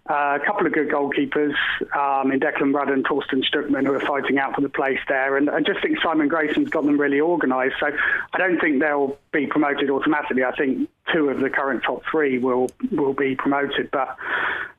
[0.09, 1.55] Uh, a couple of good goalkeepers
[1.95, 5.37] um, in Declan Rudd and Thorsten Stuckmann who are fighting out for the place there,
[5.37, 7.77] and I just think Simon Grayson's got them really organised.
[7.81, 7.91] So
[8.33, 10.43] I don't think they'll be promoted automatically.
[10.43, 14.17] I think two of the current top three will will be promoted, but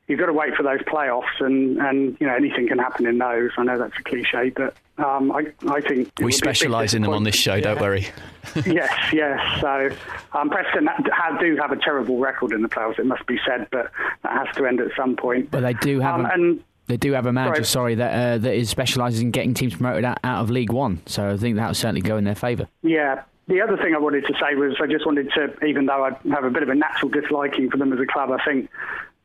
[0.08, 3.18] you've got to wait for those playoffs, and, and you know anything can happen in
[3.18, 3.52] those.
[3.58, 6.32] I know that's a cliche, but um, I I think it would be a We
[6.32, 8.08] specialise in them on this show, don't worry.
[8.66, 9.40] yes, yes.
[9.62, 9.90] So
[10.34, 13.68] um, Preston ha- do have a terrible record in the playoffs, it must be said,
[13.72, 13.92] but
[14.24, 15.50] that has to end at some point.
[15.52, 17.96] but they do have Um, a, and they do have a manager, Sorry.
[17.96, 21.02] sorry, that uh, that is specialises in getting teams promoted out, out of League One.
[21.06, 22.68] So I think that will certainly go in their favour.
[22.82, 23.24] Yeah.
[23.48, 26.12] The other thing I wanted to say was I just wanted to, even though I
[26.34, 28.70] have a bit of a natural disliking for them as a club, I think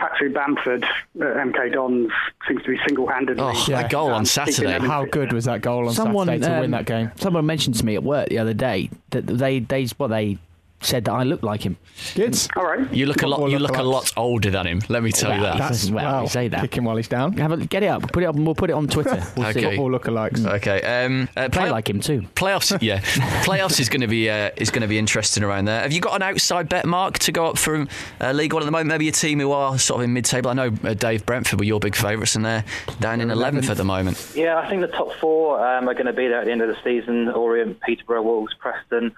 [0.00, 2.10] Patrick Bamford at MK Dons
[2.48, 3.42] seems to be single-handedly.
[3.42, 3.82] Oh, Yeah.
[3.82, 4.72] that goal on Um, Saturday.
[4.74, 7.10] keeping How good was that goal on Saturday to win um, that game?
[7.16, 10.38] Someone mentioned to me at work the other day that they they what they
[10.80, 11.76] said that I look like him.
[12.14, 12.38] Good.
[12.56, 12.92] All right.
[12.94, 13.36] You look a lot.
[13.38, 14.80] Football You look a lot older than him.
[14.88, 15.58] Let me tell you that.
[15.58, 16.60] That's- well, you say that.
[16.60, 17.32] Kick him while he's down.
[17.34, 19.22] Have a, get it up, put it up, and we'll put it on Twitter.
[19.36, 19.60] We'll see.
[19.60, 19.76] Okay.
[19.76, 20.44] Football lookalikes.
[20.46, 20.80] Okay.
[20.82, 22.22] Um, uh, Play play- like him too.
[22.34, 23.00] Playoffs, yeah.
[23.44, 25.82] Playoffs is going to be uh, is going to be interesting around there.
[25.82, 27.88] Have you got an outside bet, Mark, to go up from
[28.20, 28.88] uh, League One at the moment?
[28.88, 30.50] Maybe a team who are sort of in mid-table.
[30.50, 32.64] I know uh, Dave Brentford were your big favourites, and they're
[33.00, 34.32] down in eleventh at the moment.
[34.36, 36.62] Yeah, I think the top four um, are going to be there at the end
[36.62, 37.28] of the season.
[37.28, 39.12] Orient, Peterborough, Wolves, Preston.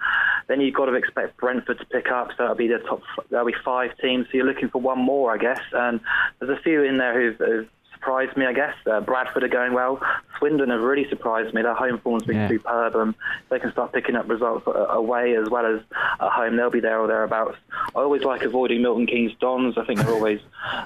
[0.47, 3.01] Then you've got to expect Brentford to pick up, so that'll be the top.
[3.29, 4.25] That'll be five teams.
[4.27, 5.61] So you're looking for one more, I guess.
[5.73, 5.99] And
[6.39, 7.67] there's a few in there who've, who've
[8.01, 8.73] surprised me, I guess.
[8.89, 10.01] Uh, Bradford are going well.
[10.39, 11.61] Swindon have really surprised me.
[11.61, 12.47] Their home form's been Yeah.
[12.47, 12.95] superb.
[12.95, 13.15] Um,
[13.49, 15.81] they can start picking up results uh, away as well as
[16.19, 16.55] at home.
[16.57, 17.57] They'll be there or thereabouts.
[17.95, 19.77] I always like avoiding Milton Keynes Dons.
[19.77, 20.39] I think they're always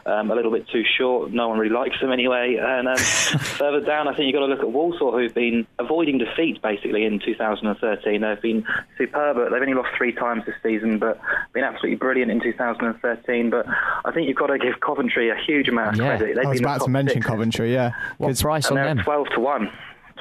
[0.05, 1.31] um, a little bit too short.
[1.31, 2.57] No one really likes them anyway.
[2.61, 2.97] And um,
[3.57, 7.05] further down, I think you've got to look at Walsall, who've been avoiding defeat basically
[7.05, 8.21] in 2013.
[8.21, 8.65] They've been
[8.97, 9.37] superb.
[9.37, 11.19] They've only lost three times this season, but
[11.53, 13.49] been absolutely brilliant in 2013.
[13.51, 13.67] But
[14.03, 16.17] I think you've got to give Coventry a huge amount of Yeah.
[16.17, 16.35] credit.
[16.35, 17.91] They've I was been the about top to mention six, Coventry, yeah.
[18.17, 19.03] What 'Cause price and on they're them?
[19.03, 19.71] 12 to one.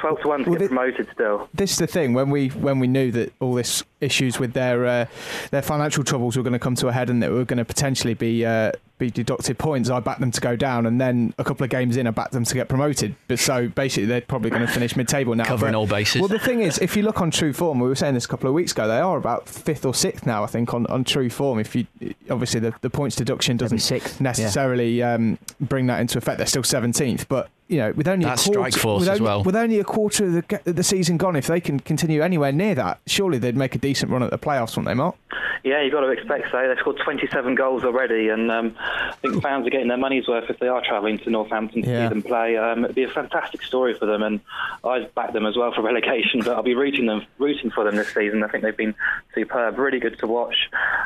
[0.01, 1.49] 12 to 1 to Well, get the- promoted still.
[1.55, 4.85] this is the thing when we when we knew that all this issues with their
[4.85, 5.07] uh,
[5.51, 7.59] their financial troubles were going to come to a head and that we were going
[7.59, 8.73] to potentially be uh,
[9.05, 9.91] be deducted points.
[9.91, 12.33] I backed them to go down, and then a couple of games in, I backed
[12.33, 13.15] them to get promoted.
[13.29, 15.45] But so basically, they're probably going to finish mid-table now.
[15.45, 16.21] Covering But- all bases.
[16.21, 18.29] Well, the thing is, if you look on True Form, we were saying this a
[18.29, 20.43] couple of weeks ago, they are about fifth or sixth now.
[20.43, 21.59] I think on, on True Form.
[21.59, 21.87] If you
[22.31, 24.25] obviously the, the points deduction doesn't sixth, yeah.
[24.25, 26.39] necessarily um, bring that into effect.
[26.39, 29.21] They're still seventeenth, but you know, with only That's a quarter, strike force with as
[29.21, 29.43] only, well.
[29.43, 32.75] with only a quarter of the, the season gone, if they can continue anywhere near
[32.75, 35.17] that, surely they'd make a decent run at the playoffs, wouldn't they, Mark?
[35.65, 36.69] Yeah, you've got to expect so.
[36.69, 40.49] They've scored 27 goals already, and um, I think fans are getting their money's worth
[40.51, 42.05] if they are travelling to Northampton to Yeah.
[42.09, 42.57] see them play.
[42.57, 44.41] Um, it'd be a fantastic story for them, and
[44.85, 46.41] I'd back them as well for relegation.
[46.45, 48.43] But I'll be rooting them, rooting for them this season.
[48.43, 48.95] I think they've been
[49.35, 50.57] superb, really good to watch.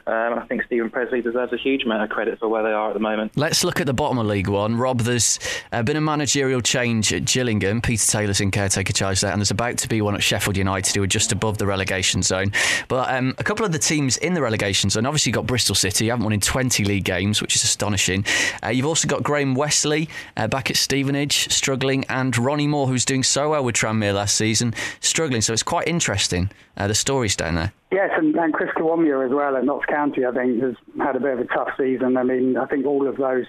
[0.07, 2.88] Um, I think Steven Pressley deserves a huge amount of credit for where they are
[2.88, 3.33] at the moment.
[3.37, 4.77] Let's look at the bottom of League One.
[4.77, 5.38] Rob, there's
[5.72, 7.81] uh, been a managerial change at Gillingham.
[7.81, 10.94] Peter Taylor's in caretaker charge there, and there's about to be one at Sheffield United,
[10.94, 12.53] who are just above the relegation zone.
[12.88, 15.74] But um, a couple of the teams in the relegation zone, obviously, you've got Bristol
[15.74, 18.24] City, you haven't won in 20 league games, which is astonishing.
[18.64, 23.04] Uh, you've also got Graham Westley uh, back at Stevenage, struggling, and Ronnie Moore, who's
[23.04, 25.42] doing so well with Tranmere last season, struggling.
[25.42, 27.72] So it's quite interesting, uh, the stories down there.
[27.90, 31.20] Yes, and, and Chris Kiwomya as well at Notts County, I think, has had a
[31.20, 32.16] bit of a tough season.
[32.16, 33.46] I mean, I think all of those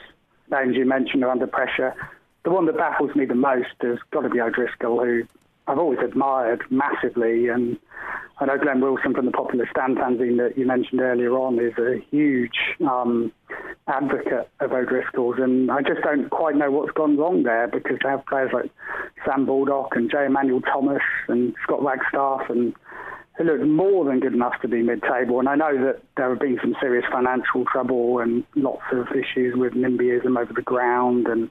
[0.51, 1.93] names you mentioned are under pressure.
[2.43, 5.23] The one that baffles me the most has got to be O'Driscoll, who
[5.67, 7.47] I've always admired massively.
[7.47, 7.77] And
[8.39, 11.77] I know Glenn Wilson from the Popular Stand fanzine that you mentioned earlier on is
[11.77, 13.31] a huge um,
[13.89, 15.37] advocate of O'Driscoll's.
[15.39, 18.71] And I just don't quite know what's gone wrong there because they have players like
[19.25, 22.73] Sam Baldock and Jay Emmanuel-Thomas and Scott Wagstaff and
[23.39, 25.39] who look more than good enough to be mid-table.
[25.39, 29.55] And I know that there have been some serious financial trouble and lots of issues
[29.55, 31.49] with NIMBYism over the ground and,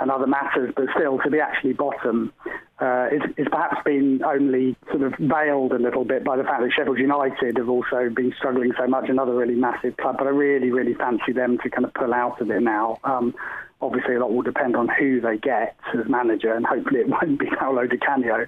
[0.00, 2.32] and other matters, but still to be actually bottom
[2.80, 6.62] uh, is, is perhaps been only sort of veiled a little bit by the fact
[6.62, 10.16] that Sheffield United have also been struggling so much, another really massive club.
[10.18, 12.98] But I really, really fancy them to kind of pull out of it now.
[13.04, 13.34] Um,
[13.80, 17.38] obviously, a lot will depend on who they get as manager, and hopefully it won't
[17.38, 18.46] be Paolo Di Canio.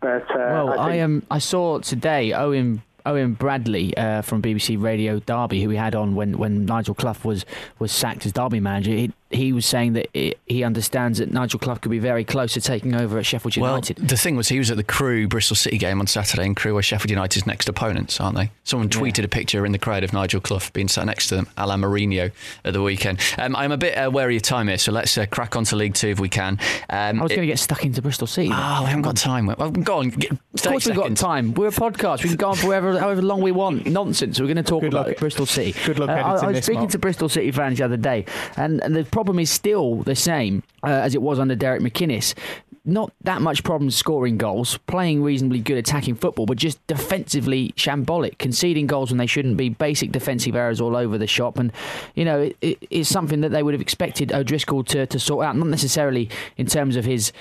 [0.00, 4.42] But uh, Well, I, I think, um I saw today Owen Owen Bradley uh, from
[4.42, 7.46] BBC Radio Derby, who we had on when, when Nigel Clough was
[7.78, 8.90] was sacked as Derby manager.
[8.90, 12.52] He, he was saying that it, he understands that Nigel Clough could be very close
[12.54, 13.98] to taking over at Sheffield United.
[13.98, 16.56] Well, the thing was, he was at the Crewe Bristol City game on Saturday, and
[16.56, 18.50] Crewe are Sheffield United's next opponents, aren't they?
[18.64, 21.48] Someone tweeted a picture in the crowd of Nigel Clough being sat next to them,
[21.56, 22.30] a la Mourinho,
[22.64, 23.20] at the weekend.
[23.38, 25.76] Um, I'm a bit uh, wary of time here, so let's uh, crack on to
[25.76, 26.58] League Two if we can.
[26.88, 28.50] Um, I was going to get stuck into Bristol City.
[28.52, 29.46] Oh, we haven't got time.
[29.46, 30.10] Well, go on.
[30.10, 31.52] Get, Of course, we've got time.
[31.54, 32.22] We're a podcast.
[32.22, 33.86] We can go on for however, however long we want.
[33.86, 34.38] Nonsense.
[34.40, 35.74] We're going to talk Good about luck- Bristol City.
[35.84, 36.90] good luck Uh, I, editing I was this, speaking Mark.
[36.92, 38.24] to Bristol City fans the other day,
[38.56, 42.34] and, and the problem is still the same uh, as it was under Derek McInnes.
[42.84, 48.36] Not that much problem scoring goals, playing reasonably good attacking football, but just defensively shambolic,
[48.36, 51.58] conceding goals when they shouldn't be, basic defensive errors all over the shop.
[51.58, 51.72] And,
[52.14, 55.46] you know, it, it, it's something that they would have expected O'Driscoll to, to sort
[55.46, 57.32] out, not necessarily in terms of his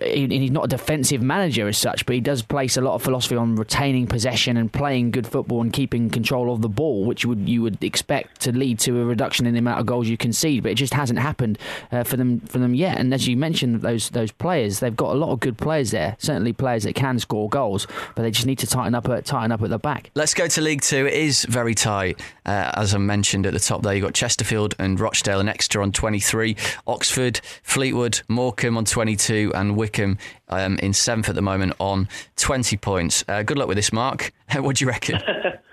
[0.00, 3.36] he's not a defensive manager as such, but he does place a lot of philosophy
[3.36, 7.48] on retaining possession and playing good football and keeping control of the ball, which would
[7.48, 10.62] you would expect to lead to a reduction in the amount of goals you concede.
[10.62, 11.58] But it just hasn't happened
[11.90, 12.98] uh, for them for them yet.
[12.98, 16.16] And as you mentioned, those those players, they've got a lot of good players there.
[16.18, 19.52] Certainly players that can score goals, but they just need to tighten up at tighten
[19.52, 20.10] up at the back.
[20.14, 21.06] Let's go to League Two.
[21.06, 23.94] It is very tight, uh, as I mentioned at the top there.
[23.94, 29.71] You've got Chesterfield and Rochdale and Exeter on 23, Oxford, Fleetwood, Morecambe on 22, and
[29.76, 33.24] Wycombe um, in seventh at the moment on 20 points.
[33.28, 34.32] Uh, good luck with this, Mark.
[34.56, 35.20] what do you reckon?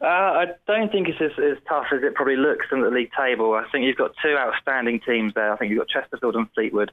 [0.00, 3.10] Uh, I don't think it's as, as tough as it probably looks in the league
[3.16, 3.54] table.
[3.54, 5.52] I think you've got two outstanding teams there.
[5.52, 6.90] I think you've got Chesterfield and Fleetwood,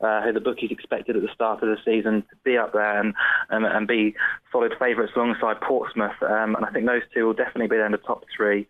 [0.00, 3.00] uh, who the bookies expected at the start of the season to be up there
[3.00, 3.14] and
[3.50, 4.14] and, and be
[4.52, 6.22] solid favourites alongside Portsmouth.
[6.22, 8.66] Um, and I think those two will definitely be there in the top three.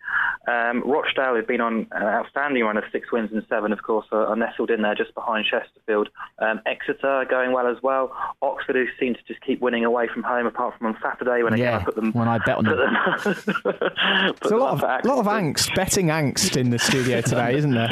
[0.48, 4.07] Um, Rochdale have been on an outstanding run of six wins and seven, of course,
[4.12, 6.09] are, are nestled in there just behind Chesterfield.
[6.38, 8.14] Um, Exeter are going well as well.
[8.42, 11.52] Oxford, who seem to just keep winning away from home, apart from on Saturday when
[11.52, 13.34] again Yeah, I put them when I bet on them.
[13.44, 17.73] There's a lot of, up lot of angst, betting angst in the studio today, isn't
[17.75, 17.90] there?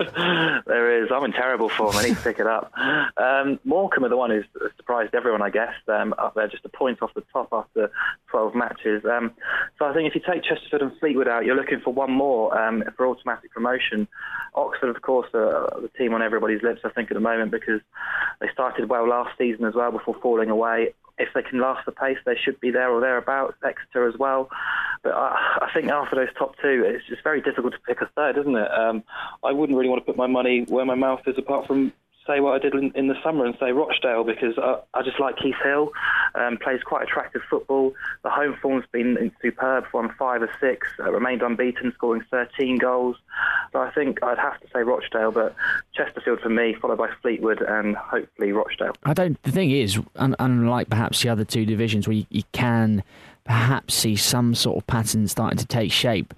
[0.66, 1.10] There is.
[1.12, 1.96] I'm in terrible form.
[1.96, 2.72] I need to pick it up.
[3.16, 4.44] Um, Morecambe are the one who's
[4.76, 5.74] surprised everyone, I guess.
[5.88, 7.90] Um, up there, just a point off the top after
[8.30, 9.04] 12 matches.
[9.04, 9.32] Um,
[9.78, 12.56] so I think if you take Chesterfield and Fleetwood out, you're looking for one more
[12.56, 14.06] um, for automatic promotion.
[14.54, 17.80] Oxford, of course, are the team on everybody's lips, I think, at the moment because
[18.40, 20.94] they started well last season as well before falling away.
[21.20, 23.54] If they can last the pace, they should be there or thereabouts.
[23.62, 24.48] Exeter as well.
[25.02, 28.10] But I, I think after those top two, it's just very difficult to pick a
[28.16, 28.70] third, isn't it?
[28.70, 29.04] Um,
[29.44, 31.92] I wouldn't really want to put my money where my mouth is, apart from
[32.30, 35.18] say what I did in, in the summer and say Rochdale because I, I just
[35.18, 35.90] like Keith Hill.
[36.34, 37.94] Um, plays quite attractive football.
[38.22, 39.84] The home form's been superb.
[39.92, 40.86] Won five or six.
[40.98, 43.16] Uh, remained unbeaten, scoring 13 goals.
[43.72, 45.54] So I think I'd have to say Rochdale, but
[45.94, 48.94] Chesterfield for me, followed by Fleetwood and hopefully Rochdale.
[49.04, 49.42] I don't.
[49.42, 53.02] The thing is, un, unlike perhaps the other two divisions where you, you can
[53.44, 56.34] perhaps see some sort of pattern starting to take shape.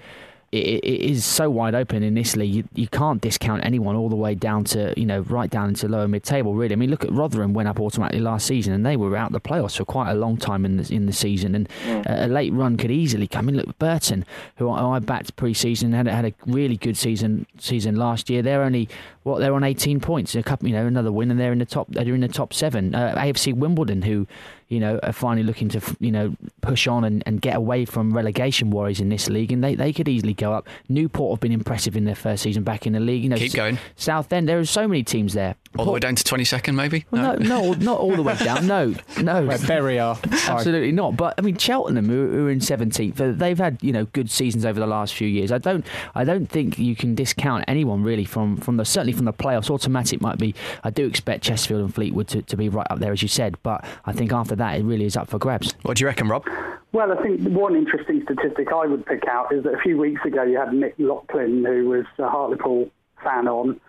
[0.53, 2.55] It, it is so wide open in this league.
[2.55, 5.89] You, you can't discount anyone all the way down to you know right down into
[5.89, 6.55] lower mid table.
[6.55, 9.33] Really, I mean, look at Rotherham went up automatically last season, and they were out
[9.33, 11.69] the playoffs for quite a long time in the in the season, and
[12.07, 13.57] a, a late run could easily come in.
[13.57, 17.97] Look, Burton, who I, who I backed pre-season, had had a really good season season
[17.97, 18.43] last year.
[18.43, 18.91] They're only
[19.23, 20.35] what they're on 18 points.
[20.35, 21.89] A couple, you know, another win, and they're in the top.
[21.89, 22.95] They're in the top seven.
[22.95, 24.27] Uh, AFC Wimbledon, who
[24.73, 28.13] you know are finally looking to you know push on and, and get away from
[28.13, 30.67] relegation worries in this league, and they, they could easily go up.
[30.89, 33.23] Newport have been impressive in their first season back in the league.
[33.23, 33.79] You know, Keep going.
[33.97, 35.57] Southend, there are so many teams there.
[35.79, 37.07] All the way down to 22nd, maybe?
[37.11, 38.67] Well, no, no, not all the way down.
[38.67, 40.19] No, no, Where Bury are.
[40.49, 41.17] absolutely not.
[41.17, 44.31] But I mean, Cheltenham, who, who are in seventeenth, uh, they've had you know good
[44.31, 45.53] seasons over the last few years.
[45.53, 49.27] I don't, I don't think you can discount anyone really from from the certainly from
[49.27, 49.71] the playoffs.
[49.71, 50.55] Automatic might be.
[50.85, 53.57] I do expect Chesterfield and Fleetwood to, to be right up there as you said,
[53.63, 55.73] but I think after that it really is up for grabs.
[55.83, 56.47] What do you reckon, Rob?
[56.93, 60.25] Well, I think one interesting statistic I would pick out is that a few weeks
[60.25, 62.91] ago you had Nick Locklin, who was a Hartlepool
[63.25, 63.81] fan on,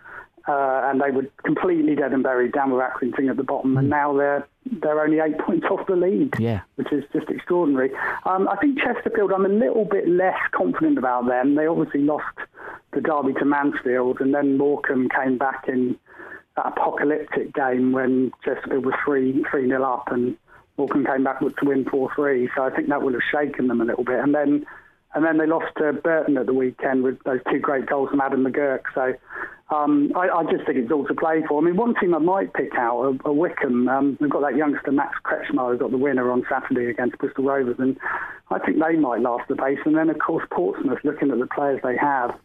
[0.48, 3.88] uh, and they were completely dead and buried down with Accrington at the bottom, and
[3.90, 4.46] now they're
[4.80, 6.60] they're only eight points off the lead, Yeah.
[6.76, 7.90] which is just extraordinary.
[8.24, 11.54] Um, I think Chesterfield, I'm a little bit less confident about them.
[11.54, 12.24] They obviously lost
[12.94, 15.96] the derby to Mansfield, and then Morecambe came back in
[16.56, 20.36] that apocalyptic game when Chesterfield was three three nil up, and
[20.76, 22.48] Morecambe came back to win four three.
[22.56, 24.66] So I think that would have shaken them a little bit, and then.
[25.16, 28.20] And then they lost to Burton at the weekend with those two great goals from
[28.20, 28.80] Adam McGurk.
[28.96, 29.14] So
[29.70, 31.62] um, I, I just think it's all to play for.
[31.62, 33.88] I mean, one team I might pick out are, are Wycombe.
[33.88, 37.44] Um, we've got that youngster Max Kretzschmar who got the winner on Saturday against Bristol
[37.44, 37.96] Rovers, and
[38.50, 39.78] I think they might last the pace.
[39.84, 42.36] And then, of course, Portsmouth, looking at the players they have,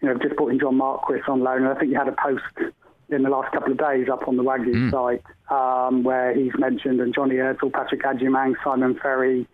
[0.00, 2.16] you know, just brought in John Marquis on loan, and I think you had a
[2.16, 2.72] post
[3.10, 7.00] in the last couple of days up on the WAGU site um, where he's mentioned,
[7.00, 9.46] and Johnny Ertl, Patrick Agyemang, Simon Ferry,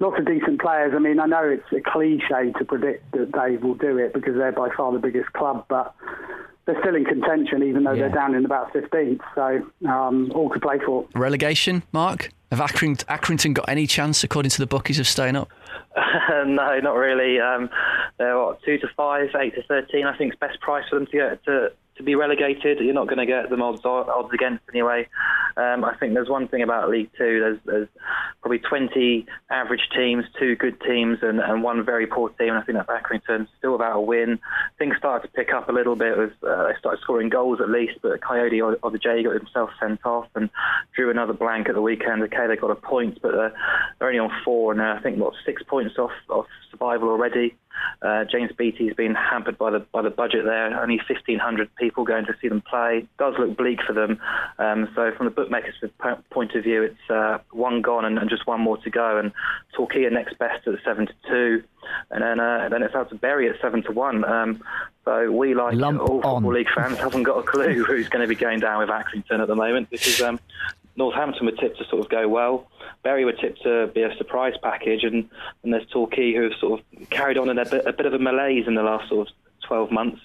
[0.00, 0.92] lots of decent players.
[0.94, 4.34] I mean, I know it's a cliche to predict that they will do it because
[4.36, 5.94] they're by far the biggest club, but
[6.66, 8.08] they're still in contention, even though Yeah.
[8.08, 9.20] they're down in about 15th.
[9.34, 11.06] So um, all to play for.
[11.14, 12.30] Relegation, Mark?
[12.50, 15.50] Have Accrington, Accrington got any chance, according to the bookies, of staying up?
[16.46, 17.40] no, not really.
[17.40, 17.70] Um,
[18.18, 20.06] they're what two to five, eight to thirteen.
[20.06, 22.78] I think is best price for them to get to to be relegated.
[22.80, 25.06] You're not going to get them odds odds against anyway.
[25.56, 27.40] Um, I think there's one thing about League Two.
[27.40, 27.88] There's, there's
[28.40, 32.50] probably 20 average teams, two good teams, and, and one very poor team.
[32.50, 34.38] And I think that's Accrington still without a win.
[34.78, 36.16] Things started to pick up a little bit.
[36.16, 39.34] With, uh, they started scoring goals at least, but Kayode or, or the J got
[39.34, 40.48] himself sent off and
[40.94, 42.22] drew another blank at the weekend.
[42.22, 43.52] Okay, they got a point, but they're,
[43.98, 47.54] they're only on four, and I think what six points off off survival already.
[48.02, 50.66] Uh, James Beattie's been hampered by the by the budget there.
[50.80, 53.06] Only 1,500 people going to see them play.
[53.18, 54.20] Does look bleak for them.
[54.58, 55.74] Um, so from the bookmakers'
[56.30, 59.18] point of view, it's uh, one gone and, and just one more to go.
[59.18, 59.32] And
[59.74, 61.64] Torquay are next best at seven to two,
[62.10, 64.24] and then uh, then it's out to Bury at seven to one.
[64.24, 64.62] Um,
[65.04, 66.52] so we, like Lump all Football.
[66.52, 69.48] League fans, haven't got a clue who's going to be going down with Accrington at
[69.48, 70.38] the moment because um,
[70.98, 72.68] Northampton were tipped to sort of go well.
[73.04, 75.30] Bury were tipped to be a surprise package, and,
[75.62, 78.12] and there's Torquay who have sort of carried on in a bit, a bit of
[78.12, 79.34] a malaise in the last sort of
[79.66, 80.20] 12 months.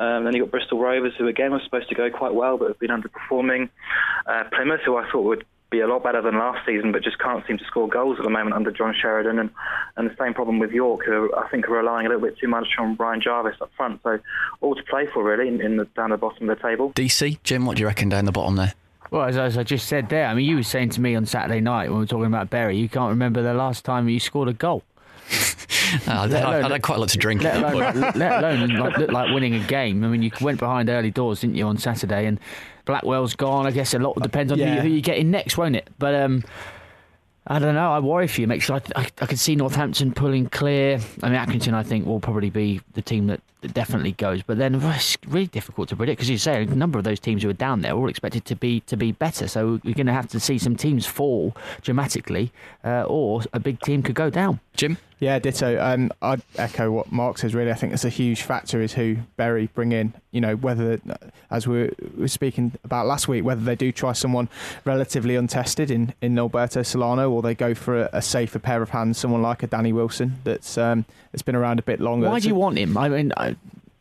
[0.00, 2.68] Um, then you've got Bristol Rovers, who again were supposed to go quite well, but
[2.68, 3.70] have been underperforming.
[4.26, 7.18] Uh, Plymouth, who I thought would be a lot better than last season, but just
[7.18, 9.38] can't seem to score goals at the moment under John Sheridan.
[9.38, 9.50] And,
[9.96, 12.48] and the same problem with York, who I think are relying a little bit too
[12.48, 14.00] much on Brian Jarvis up front.
[14.02, 14.18] So
[14.60, 16.92] all to play for, really, in, in the, down the bottom of the table.
[16.94, 18.74] DC, Jim, what do you reckon down the bottom there?
[19.10, 21.24] Well, as, as I just said there, I mean, you were saying to me on
[21.26, 24.20] Saturday night when we were talking about Bury, you can't remember the last time you
[24.20, 24.82] scored a goal.
[26.06, 27.42] I, Let I, alone- I had quite a lot to drink.
[27.42, 30.04] let alone, let alone like, look like winning a game.
[30.04, 32.26] I mean, you went behind early doors, didn't you, on Saturday?
[32.26, 32.38] And
[32.84, 33.66] Blackwell's gone.
[33.66, 34.76] I guess a lot depends on who, Yeah.
[34.76, 35.88] you, who you get in next, won't it?
[35.98, 36.44] But um,
[37.50, 37.90] I don't know.
[37.92, 38.62] I worry for you, mate.
[38.62, 41.00] 'cause I, I, I could see Northampton pulling clear.
[41.22, 43.40] I mean, Accrington, I think, will probably be the team that,
[43.72, 44.42] definitely goes.
[44.42, 47.42] But then it's really difficult to predict because you say a number of those teams
[47.42, 49.48] who are down there are all expected to be to be better.
[49.48, 52.52] So we're going to have to see some teams fall dramatically,
[52.84, 54.60] uh, or a big team could go down.
[54.76, 54.96] Jim?
[55.20, 55.82] Yeah, ditto.
[55.82, 57.54] Um, I'd echo what Mark says.
[57.54, 60.14] Really, I think it's a huge factor is who Bury bring in.
[60.30, 61.00] You know, whether,
[61.50, 64.48] as we were, speaking about last week, whether they do try someone
[64.84, 68.90] relatively untested in in Nolberto Solano, or they go for a, a safer pair of
[68.90, 72.28] hands, someone like a Danny Wilson that's um, that's been around a bit longer.
[72.28, 72.96] Why do you want him?
[72.96, 73.56] I mean, I,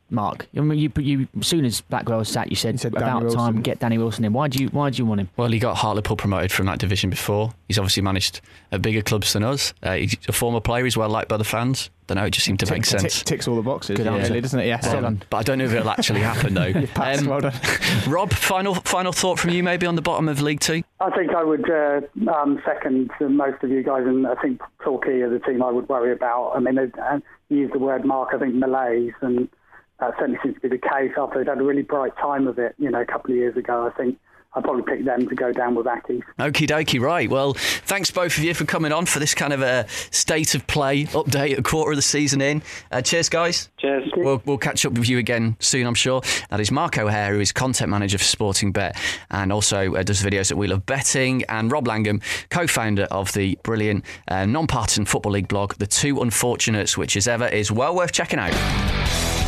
[0.09, 0.47] Mark?
[0.55, 3.33] I mean, you, you as soon as Blackwell was sat, you said, said about Danny
[3.35, 3.61] time Wilson.
[3.61, 4.33] get Danny Wilson in.
[4.33, 5.29] Why do you Why do you want him?
[5.37, 7.51] Well, he got Hartlepool promoted from that division before.
[7.67, 8.41] He's obviously managed
[8.71, 9.73] at bigger clubs than us.
[9.83, 10.83] Uh, he's a former player.
[10.85, 11.89] He's well liked by the fans.
[12.09, 12.27] I Don't know.
[12.27, 13.17] It just seemed to make Tick- sense.
[13.17, 14.39] tick- ticks all the boxes, Good really, answer.
[14.39, 14.67] doesn't it?
[14.67, 14.85] Yes.
[14.87, 15.23] Well Um, done.
[15.29, 16.71] But I don't know if it'll actually happen though.
[16.93, 17.53] passed, Um, well done.
[18.07, 20.83] Rob, final final thought from you, maybe on the bottom of League Two.
[21.01, 21.99] I think I would uh,
[22.33, 25.89] um, second most of you guys, and I think Torquay are the team I would
[25.89, 26.53] worry about.
[26.55, 29.49] I mean, they uh, use the word mark, I think malaise, and
[29.99, 32.59] that certainly seems to be the case after they'd had a really bright time of
[32.59, 33.87] it, you know, a couple of years ago.
[33.87, 34.19] I think
[34.53, 36.23] I'd probably pick them to go down with Ackies.
[36.39, 37.29] Okie dokie, right.
[37.29, 40.65] Well, thanks both of you for coming on for this kind of a state of
[40.65, 42.63] play update, a quarter of the season in.
[42.91, 43.69] Uh, cheers, guys.
[43.77, 44.11] Cheers.
[44.15, 46.21] We'll, we'll catch up with you again soon, I'm sure.
[46.49, 48.97] That is Mark O'Haire, who is content manager for Sportingbet
[49.29, 53.33] and also uh, does videos at We Love Betting, and Rob Langham, co founder of
[53.33, 57.71] the brilliant uh, non partisan Football League blog, The Two Unfortunates, which, as ever, is
[57.71, 58.53] well worth checking out.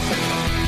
[0.10, 0.59] Bye.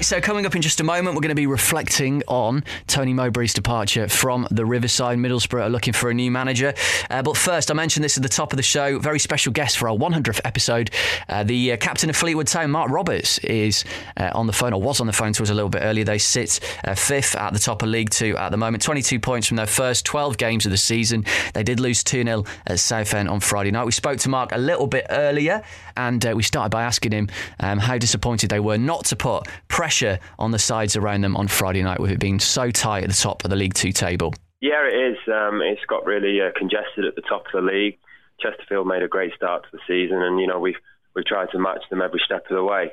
[0.00, 3.12] Right, so coming up in just a moment, we're going to be reflecting on Tony
[3.12, 5.18] Mowbray's departure from the Riverside.
[5.18, 6.72] Middlesbrough are looking for a new manager.
[7.10, 8.98] Uh, but first, I mentioned this at the top of the show.
[8.98, 10.90] Very special guest for our 100th episode.
[11.28, 13.84] Uh, the uh, captain of Fleetwood Town, Mark Roberts, is
[14.16, 16.04] uh, on the phone, or was on the phone to us a little bit earlier.
[16.04, 19.48] They sit uh, fifth at the top of League Two at the moment, 22 points
[19.48, 21.26] from their first 12 games of the season.
[21.52, 23.84] They did lose 2 0 at Southend on Friday night.
[23.84, 25.62] We spoke to Mark a little bit earlier,
[25.94, 27.28] and uh, we started by asking him
[27.58, 29.89] um, how disappointed they were not to put pressure
[30.38, 33.16] on the sides around them on Friday night with it being so tight at the
[33.16, 34.34] top of the League Two table.
[34.60, 35.18] Yeah, it is.
[35.26, 37.98] Um, it's got really uh, congested at the top of the league.
[38.40, 40.80] Chesterfield made a great start to the season, and you know we've
[41.14, 42.92] we've tried to match them every step of the way.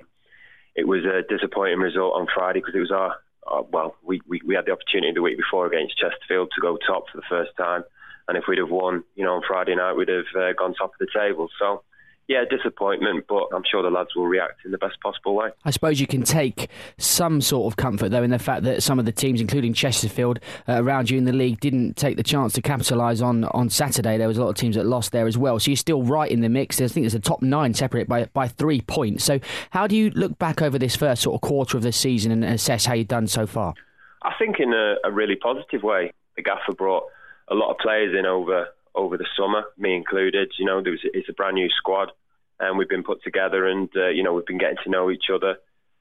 [0.76, 3.16] It was a disappointing result on Friday because it was our,
[3.48, 6.78] our well, we, we we had the opportunity the week before against Chesterfield to go
[6.78, 7.84] top for the first time,
[8.28, 10.94] and if we'd have won, you know, on Friday night, we'd have uh, gone top
[10.94, 11.50] of the table.
[11.60, 11.84] So.
[12.28, 15.50] Yeah, disappointment, but I'm sure the lads will react in the best possible way.
[15.64, 19.00] I suppose you can take some sort of comfort, though, in the fact that some
[19.00, 22.52] of the teams, including Chesterfield, uh, around you in the league, didn't take the chance
[22.54, 24.18] to capitalise on, on Saturday.
[24.18, 25.58] There was a lot of teams that lost there as well.
[25.58, 26.82] So you're still right in the mix.
[26.82, 29.24] I think there's a top nine separate by, by three points.
[29.24, 32.34] So how do you look back over this first sort of quarter of the season
[32.34, 33.74] and assess how you've done so far?
[34.24, 36.12] I think in a, a really positive way.
[36.36, 37.06] The gaffer brought
[37.48, 38.68] a lot of players in over
[38.98, 40.52] over the summer, me included.
[40.58, 42.12] You know, there was it's a brand new squad,
[42.60, 45.30] and we've been put together, and uh, you know we've been getting to know each
[45.34, 45.58] other.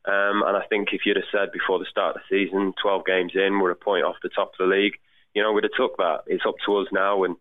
[0.07, 3.05] Um, and I think if you'd have said before the start of the season, 12
[3.05, 4.94] games in, we're a point off the top of the league,
[5.34, 6.20] you know, we'd have took that.
[6.28, 7.36] It's up to us now and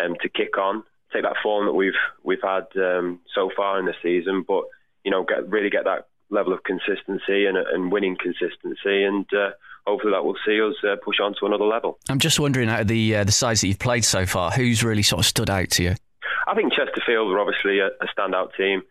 [0.00, 3.86] um, to kick on, take that form that we've we've had um, so far in
[3.86, 4.64] the season, but
[5.04, 9.50] you know, get really get that level of consistency and, and winning consistency, and uh,
[9.86, 11.98] hopefully that will see us uh, push on to another level.
[12.08, 14.82] I'm just wondering, out of the uh, the sides that you've played so far, who's
[14.84, 15.94] really sort of stood out to you?
[16.46, 18.82] I think Chesterfield were obviously a, a standout team.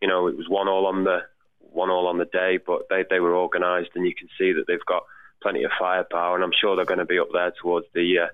[0.00, 1.20] You know, it was one all on the
[1.60, 4.64] one all on the day, but they they were organised, and you can see that
[4.66, 5.04] they've got
[5.42, 8.26] plenty of firepower, and I'm sure they're going to be up there towards the uh,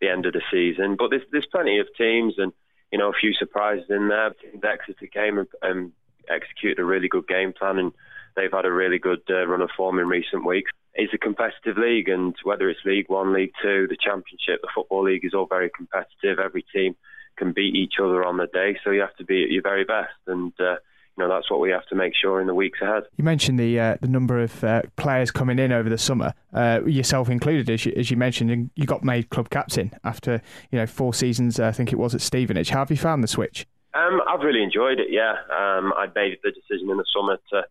[0.00, 0.96] the end of the season.
[0.96, 2.52] But there's there's plenty of teams, and
[2.92, 4.34] you know, a few surprises in there.
[4.60, 5.92] The Exeter came and um,
[6.28, 7.92] executed a really good game plan, and
[8.36, 10.70] they've had a really good uh, run of form in recent weeks.
[10.94, 15.04] It's a competitive league, and whether it's League One, League Two, the Championship, the Football
[15.04, 16.38] League is all very competitive.
[16.38, 16.94] Every team
[17.36, 19.84] can beat each other on the day, so you have to be at your very
[19.84, 20.76] best, and uh,
[21.16, 23.04] you know that's what we have to make sure in the weeks ahead.
[23.16, 26.80] You mentioned the uh, the number of uh, players coming in over the summer, uh,
[26.86, 30.78] yourself included, as you, as you mentioned, and you got made club captain after you
[30.78, 31.58] know four seasons.
[31.58, 32.70] Uh, I think it was at Stevenage.
[32.70, 33.66] How have you found the switch?
[33.94, 35.08] Um, I've really enjoyed it.
[35.10, 37.64] Yeah, um, I made the decision in the summer to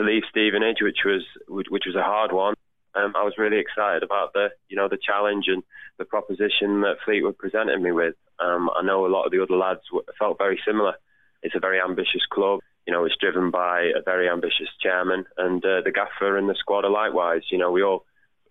[0.00, 2.54] to leave Stevenage, which was which was a hard one.
[2.94, 5.62] Um, I was really excited about the you know the challenge and
[5.98, 8.14] the proposition that Fleetwood presented me with.
[8.38, 9.80] Um, I know a lot of the other lads
[10.18, 10.94] felt very similar.
[11.42, 12.60] It's a very ambitious club.
[12.86, 16.56] You know, it's driven by a very ambitious chairman, and uh, the gaffer and the
[16.58, 17.42] squad are likewise.
[17.50, 18.06] You know, we all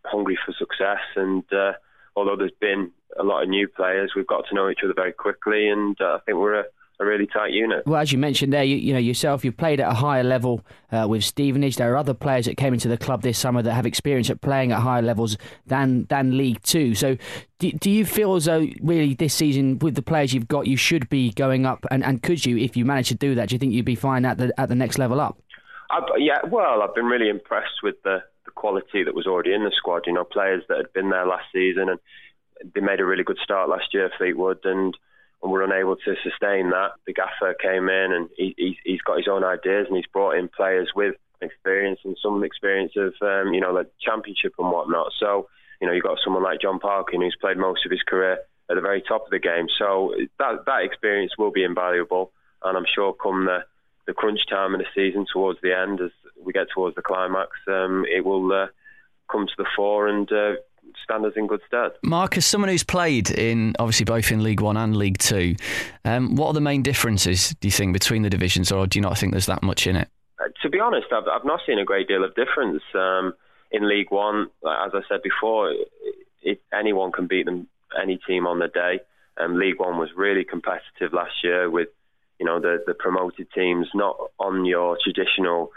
[0.05, 1.73] hungry for success, and uh,
[2.15, 5.13] although there's been a lot of new players, we've got to know each other very
[5.13, 6.65] quickly, and uh, I think we're a,
[6.99, 7.85] a really tight unit.
[7.85, 10.65] Well, as you mentioned there, you, you know yourself, you've played at a higher level
[10.91, 11.77] uh, with Stevenage.
[11.77, 14.41] There are other players that came into the club this summer that have experience at
[14.41, 16.95] playing at higher levels than than League Two.
[16.95, 17.15] So,
[17.59, 20.75] do, do you feel as though really this season, with the players you've got, you
[20.75, 21.85] should be going up?
[21.89, 23.95] And, and could you, if you manage to do that, do you think you'd be
[23.95, 25.41] fine at the at the next level up?
[25.89, 29.63] I've, yeah, well, I've been really impressed with the, the quality that was already in
[29.63, 30.03] the squad.
[30.05, 31.99] You know, players that had been there last season and
[32.75, 34.97] they made a really good start last year, Fleetwood, and,
[35.41, 36.91] and were unable to sustain that.
[37.05, 40.37] The gaffer came in and he, he, he's got his own ideas and he's brought
[40.37, 45.11] in players with experience and some experience of, um, you know, like championship and whatnot.
[45.19, 45.47] So,
[45.79, 48.75] you know, you've got someone like Jon Parkin who's played most of his career at
[48.75, 49.67] the very top of the game.
[49.77, 52.31] So that that experience will be invaluable,
[52.63, 53.59] and I'm sure come the
[54.05, 56.11] the crunch time of the season towards the end, as
[56.43, 58.67] we get towards the climax, um, it will uh,
[59.31, 60.53] come to the fore and uh,
[61.03, 61.91] stand us in good stead.
[62.03, 65.55] Mark, as someone who's played in obviously both in League One and League Two,
[66.05, 69.01] um, what are the main differences do you think between the divisions, or do you
[69.01, 70.09] not think there's that much in it?
[70.39, 73.33] Uh, to be honest, I've, I've not seen a great deal of difference um,
[73.71, 74.47] in League One.
[74.65, 75.73] As I said before,
[76.41, 77.67] it, anyone can beat them,
[78.01, 78.99] any team on the day.
[79.37, 81.89] Um, League One was really competitive last year with
[82.39, 85.71] you know the the promoted teams not on your traditional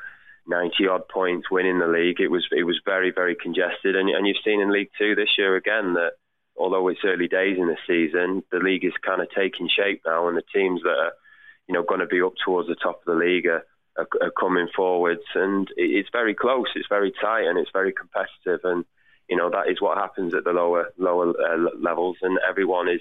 [0.47, 2.21] 90 odd points winning the league.
[2.21, 5.39] It was it was very very congested, and and you've seen in League Two this
[5.39, 6.13] year again that
[6.57, 10.29] although it's early days in the season, the league is kind of taking shape now,
[10.29, 11.13] and the teams that are
[11.69, 13.65] you know going to be up towards the top of the league are,
[13.97, 18.61] are, are coming forwards, and it's very close, it's very tight, and it's very competitive,
[18.65, 18.85] and
[19.29, 23.01] you know that is what happens at the lower lower uh, levels, and everyone is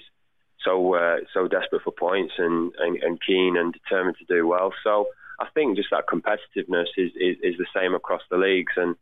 [0.64, 4.74] so uh, so desperate for points and, and, and keen and determined to do well.
[4.84, 5.08] So
[5.42, 8.96] I think just that competitiveness is, is, is the same across the leagues, and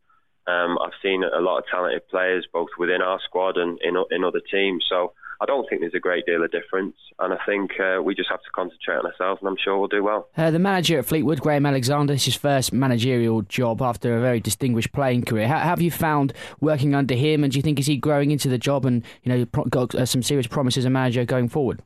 [0.46, 4.24] um, I've seen a lot of talented players both within our squad and in in
[4.24, 4.86] other teams.
[4.88, 5.12] So
[5.42, 8.30] I don't think there's a great deal of difference, and I think uh, we just
[8.30, 10.28] have to concentrate on ourselves, and I'm sure we'll do well.
[10.34, 14.40] Uh, the manager at Fleetwood, Graham Alexander, is his first managerial job after a very
[14.40, 15.46] distinguished playing career.
[15.46, 18.48] How, have you found working under him, and do you think is he growing into
[18.48, 21.82] the job and you know got uh, some serious promises as a manager going forward?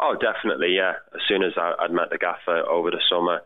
[0.00, 0.94] Oh, definitely, yeah.
[1.14, 3.42] As soon as I, would met the gaffer over the summer,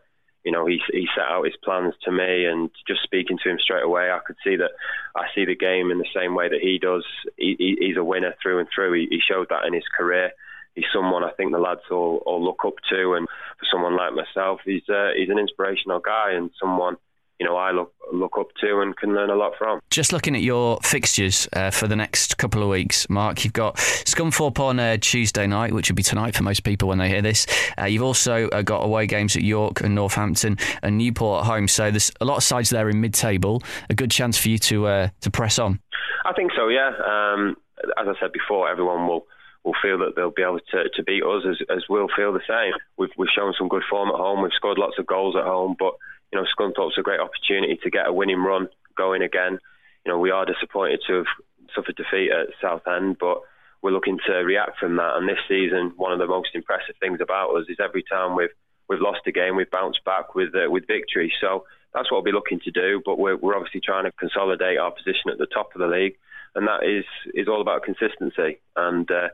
[0.49, 3.59] you know, he he set out his plans to me, and just speaking to him
[3.61, 4.71] straight away, I could see that
[5.15, 7.05] I see the game in the same way that he does.
[7.37, 8.95] He, he, he's a winner through and through.
[8.95, 10.31] He, he showed that in his career.
[10.75, 13.29] He's someone I think the lads all, all look up to, and
[13.59, 16.97] for someone like myself, he's uh, he's an inspirational guy and someone
[17.39, 19.81] you know I look look up to and can learn a lot from.
[19.91, 23.77] Just looking at your fixtures uh, for the next couple of weeks, Mark, you've got
[23.77, 27.23] Scunthorpe on uh, Tuesday night, which would be tonight for most people when they hear
[27.23, 27.47] this.
[27.79, 31.69] Uh, you've also uh, got away games at York and Northampton and Newport at home.
[31.69, 33.63] So there's a lot of sides there in mid-table.
[33.91, 35.81] A good chance for you to uh, to press on.
[36.25, 36.69] I think so.
[36.69, 36.89] Yeah.
[36.89, 37.57] Um,
[37.99, 39.27] as I said before, everyone will
[39.65, 42.41] will feel that they'll be able to, to beat us as, as we'll feel the
[42.49, 42.73] same.
[42.97, 44.41] We've, we've shown some good form at home.
[44.41, 45.95] We've scored lots of goals at home, but
[46.33, 49.59] you know, Scunthorpe's a great opportunity to get a winning run going again.
[50.05, 51.27] You know, we are disappointed to have
[51.75, 53.41] suffered defeat at Southend, but
[53.83, 55.17] we're looking to react from that.
[55.17, 58.51] And this season, one of the most impressive things about us is every time we've
[58.89, 61.33] we've lost a game, we've bounced back with uh, with victory.
[61.41, 61.65] So
[61.95, 63.01] that's what we'll be looking to do.
[63.05, 66.17] But we're we're obviously trying to consolidate our position at the top of the league,
[66.55, 67.05] and that is
[67.35, 68.61] is all about consistency.
[68.77, 69.29] And uh,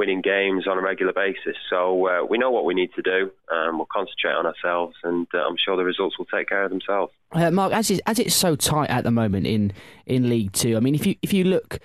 [0.00, 1.56] winning games on a regular basis.
[1.68, 3.30] So uh, we know what we need to do.
[3.54, 6.70] Um, we'll concentrate on ourselves, and uh, I'm sure the results will take care of
[6.70, 7.12] themselves.
[7.32, 9.72] Uh, Mark, as it's, as it's so tight at the moment in,
[10.06, 11.80] in League Two, I mean, if you if you look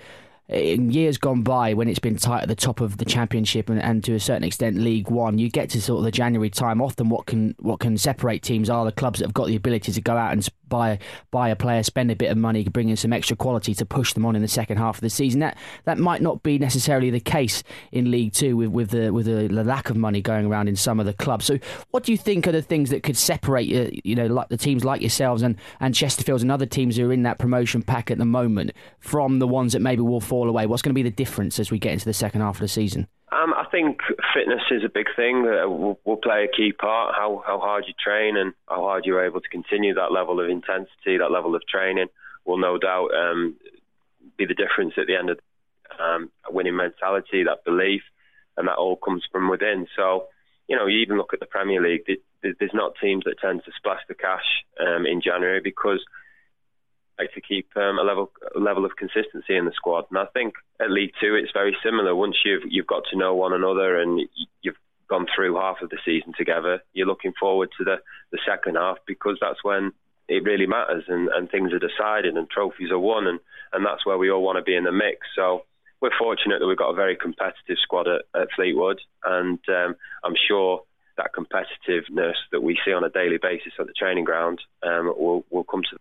[0.48, 3.82] in years gone by when it's been tight at the top of the championship and,
[3.82, 6.80] and to a certain extent League One, you get to sort of the January time.
[6.80, 9.92] Often, what can what can separate teams are the clubs that have got the ability
[9.92, 10.98] to go out and buy
[11.30, 14.12] buy a player, spend a bit of money, bring in some extra quality to push
[14.12, 15.40] them on in the second half of the season.
[15.40, 19.26] That that might not be necessarily the case in League Two with with the with
[19.26, 21.44] the, lack of money going around in some of the clubs.
[21.44, 21.58] So,
[21.90, 24.56] what do you think are the things that could separate uh, you know like the
[24.56, 28.10] teams like yourselves and and Chesterfields and other teams who are in that promotion pack
[28.10, 30.66] at the moment from the ones that maybe will fall away?
[30.66, 32.68] What's going to be the difference as we get into the second half of the
[32.68, 33.06] season?
[33.32, 34.00] Um, I think
[34.34, 35.46] fitness is a big thing.
[35.46, 37.14] Uh, will, will play a key part.
[37.14, 40.48] How how hard you train and how hard you're able to continue that level of
[40.48, 42.06] intensity, that level of training,
[42.44, 43.56] will no doubt um,
[44.36, 45.38] be the difference at the end of
[45.98, 48.02] um, winning mentality, that belief,
[48.56, 49.86] and that all comes from within.
[49.96, 50.26] So,
[50.68, 52.02] you know, you even look at the Premier League.
[52.42, 56.04] There's not teams that tend to splash the cash um, in January because
[57.18, 60.04] like to keep um, a level level of consistency in the squad.
[60.10, 62.14] And I think at League Two it's very similar.
[62.14, 64.20] Once you've you've got to know one another and
[64.62, 64.76] you've
[65.08, 67.96] gone through half of the season together, you're looking forward to the,
[68.32, 69.92] the second half because that's when
[70.28, 73.38] it really matters and, and things are decided and trophies are won and,
[73.72, 75.20] and that's where we all want to be in the mix.
[75.36, 75.64] So
[76.00, 79.94] we're fortunate that we've got a very competitive squad at, at Fleetwood and um,
[80.24, 80.82] I'm sure
[81.16, 85.46] that competitiveness that we see on a daily basis at the training ground um, will
[85.50, 85.96] will come to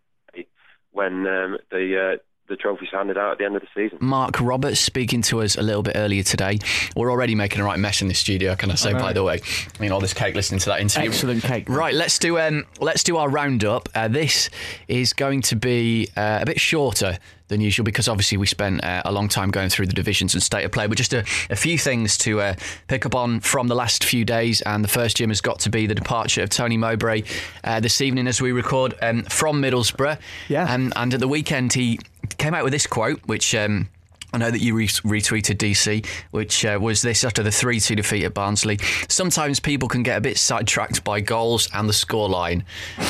[0.95, 2.17] when um, the uh,
[2.47, 3.97] the trophy's handed out at the end of the season.
[4.01, 6.59] Mark Roberts speaking to us a little bit earlier today.
[6.95, 8.91] We're already making a right mess in the studio, can I say?
[8.91, 11.09] I by the way, I mean all this cake listening to that interview.
[11.09, 11.67] Excellent cake.
[11.67, 13.89] Right, let's do um, let's do our roundup.
[13.95, 14.49] Uh, this
[14.87, 17.17] is going to be uh, a bit shorter
[17.47, 20.41] than usual because obviously we spent uh, a long time going through the divisions and
[20.41, 20.87] state of play.
[20.87, 21.19] But just a,
[21.49, 22.55] a few things to uh,
[22.87, 24.61] pick up on from the last few days.
[24.61, 27.23] And the first, Jim, has got to be the departure of Tony Mowbray
[27.63, 30.19] uh, this evening as we record um, from Middlesbrough.
[30.49, 30.71] Yeah.
[30.71, 31.99] Um, and at the weekend, he
[32.37, 33.53] came out with this quote, which.
[33.55, 33.89] Um,
[34.35, 37.95] I know that you re- retweeted DC, which uh, was this after the 3 2
[37.95, 38.77] defeat at Barnsley.
[39.07, 42.65] Sometimes people can get a bit sidetracked by goals and the scoreline.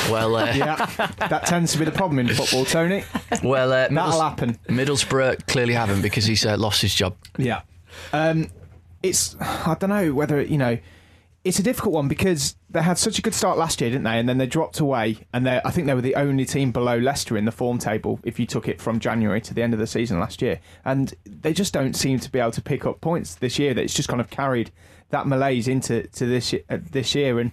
[0.08, 0.76] Well, uh, yeah,
[1.18, 3.02] that tends to be the problem in football, Tony.
[3.42, 4.56] Well, uh, that'll happen.
[4.68, 7.16] Middlesbrough clearly haven't because he's uh, lost his job.
[7.38, 7.62] Yeah.
[8.12, 8.46] Um,
[9.02, 10.78] it's, I don't know whether, you know,
[11.46, 14.18] it's a difficult one because they had such a good start last year, didn't they?
[14.18, 17.36] And then they dropped away, and I think they were the only team below Leicester
[17.36, 19.86] in the form table if you took it from January to the end of the
[19.86, 20.58] season last year.
[20.84, 23.74] And they just don't seem to be able to pick up points this year.
[23.74, 24.72] That it's just kind of carried
[25.10, 27.52] that malaise into to this uh, this year, and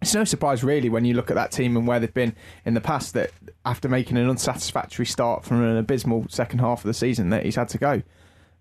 [0.00, 2.74] it's no surprise really when you look at that team and where they've been in
[2.74, 3.32] the past that
[3.64, 7.56] after making an unsatisfactory start from an abysmal second half of the season that he's
[7.56, 8.02] had to go.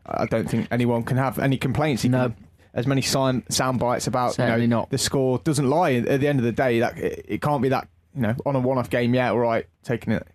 [0.08, 2.02] I don't think anyone can have any complaints.
[2.02, 2.30] He no.
[2.30, 4.90] Can, as many sound, sound bites about Certainly you know not.
[4.90, 5.94] the score doesn't lie.
[5.94, 8.56] At the end of the day, that it, it can't be that you know on
[8.56, 9.14] a one-off game.
[9.14, 10.28] Yeah, all right, taking it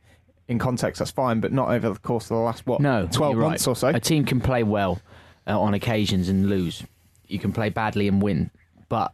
[0.48, 3.36] in context, that's fine, but not over the course of the last what No, twelve
[3.36, 3.72] months right.
[3.72, 3.88] or so.
[3.88, 5.00] A team can play well
[5.46, 6.84] uh, on occasions and lose.
[7.26, 8.50] You can play badly and win,
[8.88, 9.12] but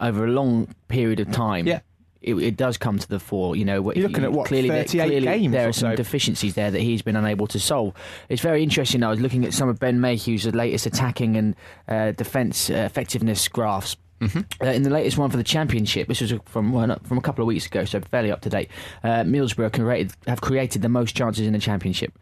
[0.00, 1.80] over a long period of time, Yeah.
[2.24, 3.54] It, it does come to the fore.
[3.56, 5.96] You know, You're looking at, what, clearly, there- 38 clearly games there are some so?
[5.96, 7.94] deficiencies there that he's been unable to solve.
[8.28, 9.02] It's very interesting.
[9.02, 11.54] I was looking at some of Ben Mayhew's latest attacking and
[11.88, 13.96] uh, defence uh, effectiveness graphs.
[14.22, 17.20] Uh, in the latest one for the championship, this was from well, not- from a
[17.20, 18.70] couple of weeks ago, so fairly up to date.
[19.02, 22.18] Uh, Middlesbrough created, have created the most chances in the championship,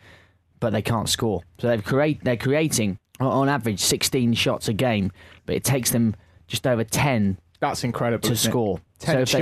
[0.58, 1.42] but they can't score.
[1.58, 5.12] So they've create they're creating on average 16 shots a game,
[5.46, 6.16] but it takes them
[6.48, 8.28] just over 10 That's incredible.
[8.28, 8.80] to score.
[8.98, 9.38] Ten So if they-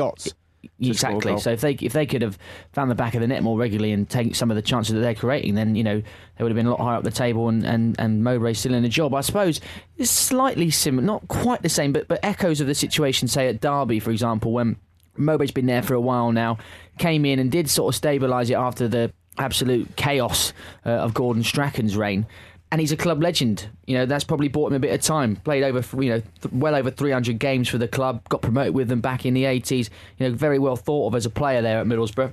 [0.63, 0.73] shots.
[0.81, 1.39] to score a Exactly.
[1.41, 2.39] So if they if they could have
[2.73, 5.01] found the back of the net more regularly and take some of the chances that
[5.01, 7.49] they're creating, then you know they would have been a lot higher up the table.
[7.49, 9.15] And and and Mowbray's still in a job.
[9.15, 9.61] I suppose
[9.97, 13.61] it's slightly similar, not quite the same, but but echoes of the situation, say at
[13.61, 14.77] Derby, for example, when
[15.19, 16.59] Mowbray's been there for a while now,
[16.99, 20.53] came in and did sort of stabilise it after the absolute chaos
[20.85, 22.27] uh, of Gordon Strachan's reign.
[22.73, 23.69] And he's a club legend.
[23.87, 25.37] You know that's probably bought him a bit of time.
[25.37, 28.29] Played over, you know, th- well over 300 games for the club.
[28.29, 29.91] Got promoted with them back in the 80s.
[30.19, 32.33] You know, very well thought of as a player there at Middlesbrough.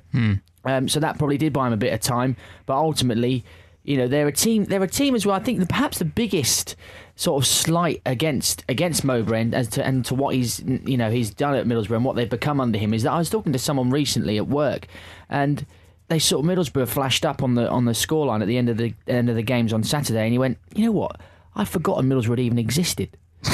[0.66, 2.36] Um, so that probably did buy him a bit of time.
[2.68, 3.46] But ultimately,
[3.84, 4.66] you know, they're a team.
[4.66, 5.36] They're a team as well.
[5.36, 6.76] I think the, perhaps the biggest
[7.16, 11.10] sort of slight against against Mowbray and as to and to what he's you know
[11.10, 13.54] he's done at Middlesbrough and what they've become under him is that I was talking
[13.54, 14.88] to someone recently at work,
[15.30, 15.66] and
[16.10, 18.78] they sort of Middlesbrough flashed up on the on the scoreline at the end of
[18.78, 21.20] the end of the games on Saturday, and he went, you know what,
[21.56, 23.18] I'd forgotten Middlesbrough even existed.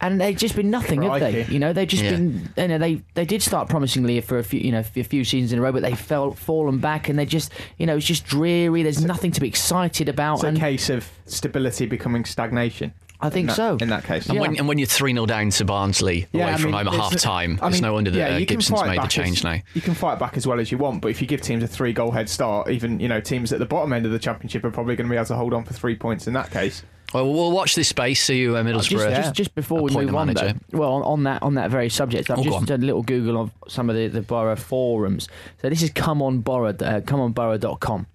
[0.00, 1.46] And they've just been nothing, have they?
[1.46, 2.10] You know, they've just Yeah.
[2.10, 2.50] been.
[2.58, 5.50] You know, they they did start promisingly for a few, you know, a few seasons
[5.50, 8.26] in a row, but they fell fallen back, and they just, you know, it's just
[8.26, 8.82] dreary.
[8.82, 12.92] There's nothing to be excited about, It's a case of stability becoming stagnation.
[13.24, 13.76] I think in that, so.
[13.80, 16.52] In that case, And, when, and when you're 3 0 down to Barnsley Yeah, away
[16.52, 19.00] I from home at half time, I it's no wonder that yeah, uh, Gibson's made
[19.00, 19.58] the change as, now.
[19.72, 21.66] You can fight back as well as you want, but if you give teams a
[21.66, 24.64] three goal head start, even you know teams at the bottom end of the championship
[24.64, 26.82] are probably going to be able to hold on for three points in that case.
[27.12, 28.22] Well, we'll watch this space.
[28.22, 29.14] See you, uh, Middlesbrough.
[29.14, 30.58] just, just before we move on, manager.
[30.70, 33.02] though, well, on, on that on that very subject, I've Oh, just done a little
[33.04, 35.28] Google of some of the, the borough forums.
[35.62, 38.06] So this is Come On Borough, uh, comeonborough.com.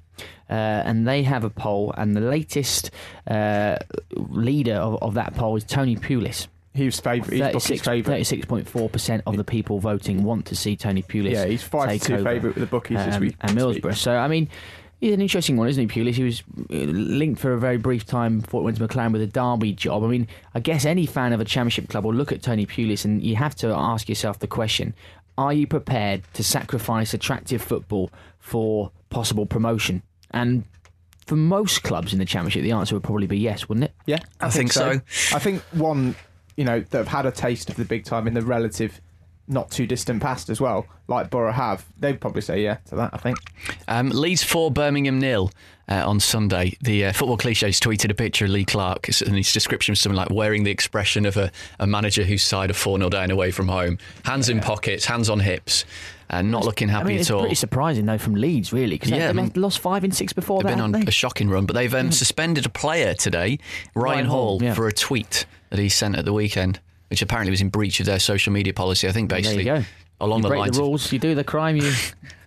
[0.50, 2.92] Uh, and they have a poll, and the latest
[3.28, 3.78] uh,
[4.16, 6.48] leader of, of that poll is Tony Pulis.
[6.74, 7.34] He was favourite.
[7.34, 8.22] He's Bucky's favourite.
[8.22, 11.32] 36.4% of the people voting want to see Tony Pulis.
[11.32, 13.36] Yeah, he's five to two favourite with the bookies this um, week.
[13.42, 13.84] And this week.
[13.84, 13.98] Middlesbrough.
[13.98, 14.50] So, I mean,
[15.02, 16.14] he's an interesting one, isn't he, Pulis?
[16.14, 19.22] He was uh, linked for a very brief time before he went to McClaren with
[19.22, 20.04] a Derby job.
[20.04, 23.04] I mean, I guess any fan of a Championship club will look at Tony Pulis
[23.04, 24.94] and you have to ask yourself the question
[25.38, 30.04] are you prepared to sacrifice attractive football for possible promotion?
[30.32, 30.64] And
[31.26, 33.94] for most clubs in the Championship, the answer would probably be yes, wouldn't it?
[34.06, 35.02] Yeah, I think so.
[35.34, 36.16] I think one,
[36.58, 39.00] you know, that have had a taste of the big time in the relative,
[39.50, 43.10] not too distant past as well, like Borough have, they'd probably say yeah to that.
[43.14, 43.38] I think.
[43.88, 45.52] Um, Leeds 4, Birmingham nil
[45.90, 46.78] uh, on Sunday.
[46.82, 50.16] The uh, football cliches tweeted a picture of Lee Clark and his description was something
[50.16, 53.50] like wearing the expression of a, a manager whose side are 4 0 down away
[53.52, 53.98] from home.
[54.24, 55.84] Hands in pockets, hands on hips,
[56.30, 57.42] and not looking happy I mean, it's at all.
[57.42, 60.32] pretty surprising, though, from Leeds, really, because Yeah, I they mean, lost five in six
[60.32, 60.76] before They've that.
[60.76, 61.02] been on they?
[61.02, 63.58] a shocking run, but they've um, suspended a player today,
[63.96, 64.74] Ryan, Ryan Hall, Hall, yeah.
[64.76, 66.80] for a tweet that he sent at the weekend,
[67.10, 69.08] which apparently was in breach of their social media policy.
[69.08, 69.84] I think There basically you go.
[70.22, 71.92] along you the break lines the of rules, you do the crime, you do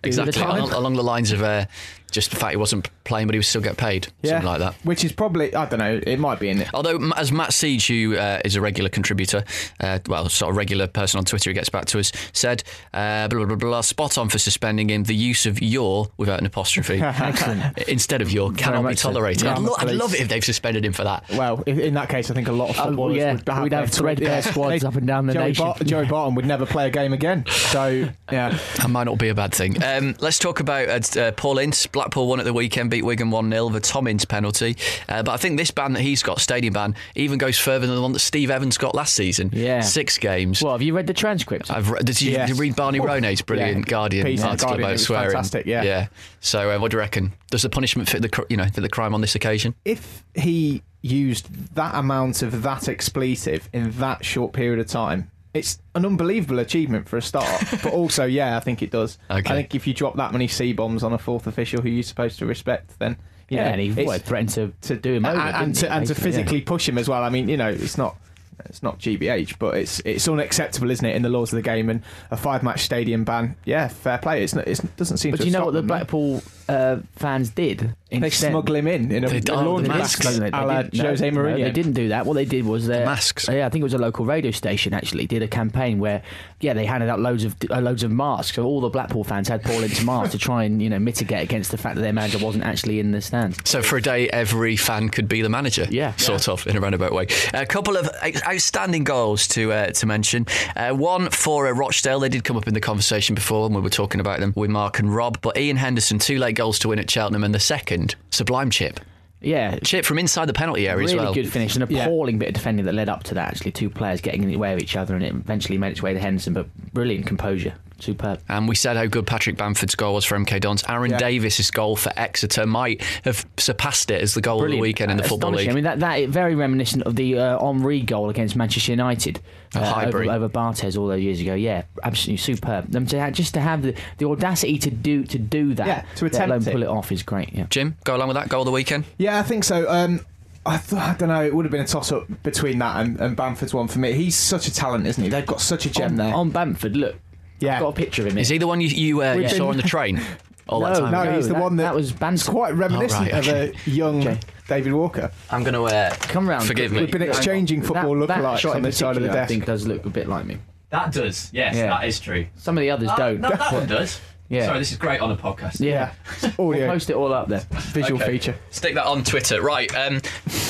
[0.03, 0.57] exactly the time.
[0.59, 1.65] along, along the lines of uh,
[2.13, 4.75] just the fact he wasn't playing, but he would still get paid, something like that.
[4.83, 5.99] Which is probably I don't know.
[6.05, 6.69] It might be in it.
[6.73, 9.43] Although, as Matt Siege, who uh, is a regular contributor,
[9.81, 13.27] uh, well, sort of regular person on Twitter who gets back to us, said, uh,
[13.27, 15.03] blah, blah, blah, blah, spot on for suspending him.
[15.03, 17.77] The use of your, without an apostrophe, Excellent.
[17.87, 19.43] instead of your, cannot be tolerated.
[19.43, 19.55] Yeah.
[19.55, 21.25] I'd, lo- I'd love it if they've suspended him for that.
[21.31, 23.63] Well, in, in that case, I think a lot of Oh, footballers yeah, would have
[23.63, 25.65] we'd have their- threadbare squads up and down the Joey nation.
[25.65, 27.45] Bar- Joey Barton would never play a game again.
[27.47, 29.81] So yeah, That might not be a bad thing.
[29.83, 31.87] Um, let's talk about uh, uh, Paul Ince.
[32.03, 34.75] Blackpool won at the weekend, beat Wigan 1 0, the Tom Ince penalty.
[35.07, 37.95] Uh, but I think this ban that he's got, stadium ban, even goes further than
[37.95, 39.49] the one that Steve Evans got last season.
[39.53, 39.79] Yeah.
[39.79, 40.61] Six games.
[40.61, 41.71] Well, have you read the transcript?
[41.71, 42.49] I've re- did, you, Yes.
[42.49, 43.89] did you read Barney Oh, Ronay's brilliant yeah.
[43.89, 45.31] Guardian Piece article Guardian, it about was swearing?
[45.31, 45.83] fantastic, yeah.
[45.83, 46.07] Yeah.
[46.41, 47.31] So, uh, what do you reckon?
[47.51, 49.73] Does the punishment fit the cr- you know fit the crime on this occasion?
[49.85, 55.79] if he used that amount of that expletive in that short period of time, it's
[55.95, 57.63] an unbelievable achievement for a start.
[57.83, 59.17] but also, yeah, I think it does.
[59.29, 59.49] Okay.
[59.49, 62.03] I think if you drop that many C bombs on a fourth official who you're
[62.03, 63.17] supposed to respect, then
[63.49, 65.37] you yeah, know, and he it's- threatened to, to do him over.
[65.39, 66.37] and, and to, and to basically, yeah.
[66.37, 67.23] physically push him as well.
[67.23, 68.17] I mean, you know, it's not.
[68.65, 71.89] It's not GBH, but it's it's unacceptable, isn't it, in the laws of the game?
[71.89, 72.01] And
[72.31, 74.43] a five match stadium ban, yeah, fair play.
[74.43, 75.43] It's not, it's, it doesn't seem But to.
[75.43, 77.95] do you know what the Blackpool uh, fans did?
[78.09, 80.37] They Instead- smuggle him in in a, They a don't- laundry mask, masks.
[80.39, 81.63] They a la didn't- no, Jose no, Mourinho.
[81.63, 82.25] they didn't do that.
[82.25, 83.47] What they did was their masks.
[83.49, 86.21] Yeah, I think it was a local radio station actually did a campaign where
[86.63, 88.55] yeah they handed out loads of uh, loads of masks.
[88.55, 91.43] So all the Blackpool fans had Paul Ince masks to try and you know mitigate
[91.43, 93.57] against the fact that their manager wasn't actually in the stands.
[93.69, 95.85] So for a day, every fan could be the manager.
[95.89, 96.15] Yeah.
[96.15, 97.27] sort of in a roundabout way.
[97.53, 98.09] A couple of
[98.47, 100.47] outstanding goals to uh, to mention.
[100.75, 102.19] Uh, one for uh, Rochdale.
[102.19, 104.69] They did come up in the conversation before when we were talking about them with
[104.69, 105.39] Mark and Rob.
[105.41, 108.99] But Ian Henderson, two late goals to win at Cheltenham, and the second sublime chip,
[109.43, 111.31] Yeah, chip from inside the penalty area really as well.
[111.31, 111.75] Really good finish.
[111.75, 112.05] An Yeah.
[112.05, 113.49] appalling bit of defending that led up to that.
[113.49, 116.01] Actually, two players getting in the way of each other, and it eventually made its
[116.01, 116.53] way to Henderson.
[116.53, 117.73] But brilliant composure,
[118.03, 118.39] superb.
[118.49, 120.83] And we said how good Patrick Bamford's goal was for MK Dons.
[120.87, 121.17] Aaron Yeah.
[121.17, 124.73] Davis's goal for Exeter might have surpassed it as the goal Brilliant.
[124.73, 125.69] of the weekend in the Football League.
[125.69, 129.39] I mean, that, that very reminiscent of the uh, Henry goal against Manchester United
[129.75, 131.53] uh, over, over Barthez all those years ago.
[131.55, 132.91] Yeah, absolutely superb.
[132.91, 136.05] Them to ha- just to have the, the audacity to do to do that, Yeah,
[136.17, 136.71] to let alone attempt it.
[136.73, 137.53] pull it off is great.
[137.53, 137.65] Yeah.
[137.69, 139.05] Jim, go along with that goal of the weekend.
[139.17, 139.89] Yeah, I think so.
[139.89, 140.21] Um,
[140.65, 141.43] I, th- I don't know.
[141.43, 144.13] It would have been a toss up between that and, and Bamford's one for me.
[144.13, 145.29] He's such a talent, isn't he?
[145.29, 146.33] They've got such a gem on, there.
[146.33, 147.15] on Bamford, look,
[147.63, 147.75] Yeah.
[147.75, 148.37] I've got a picture of him.
[148.37, 150.21] Is he the one you, you, uh, you We've saw been- on the train
[150.67, 151.11] all no, that time?
[151.11, 151.35] no, ago?
[151.35, 153.69] he's the that, one that- that was It's quite reminiscent Oh, right, okay.
[153.69, 154.39] of a young Okay.
[154.67, 155.31] David Walker.
[155.49, 156.65] I'm going to uh, Come round.
[156.65, 157.01] Forgive me.
[157.01, 159.37] We've been exchanging football that, that lookalikes shot on in this side of the particular,
[159.37, 159.49] I desk.
[159.49, 160.57] think does look a bit like me.
[160.89, 161.49] That does.
[161.53, 161.87] Yes, Yeah.
[161.87, 162.45] that is true.
[162.55, 163.41] Some of the others don't.
[163.41, 164.19] No, that one does.
[164.49, 164.67] Yeah.
[164.67, 165.79] Sorry, this is great on a podcast.
[165.79, 166.11] yeah,
[166.59, 167.63] we'll Audio, post it all up there.
[167.71, 168.33] visual Okay.
[168.33, 168.55] feature.
[168.69, 169.61] Stick that on Twitter.
[169.63, 169.89] Right.
[169.95, 170.21] Um,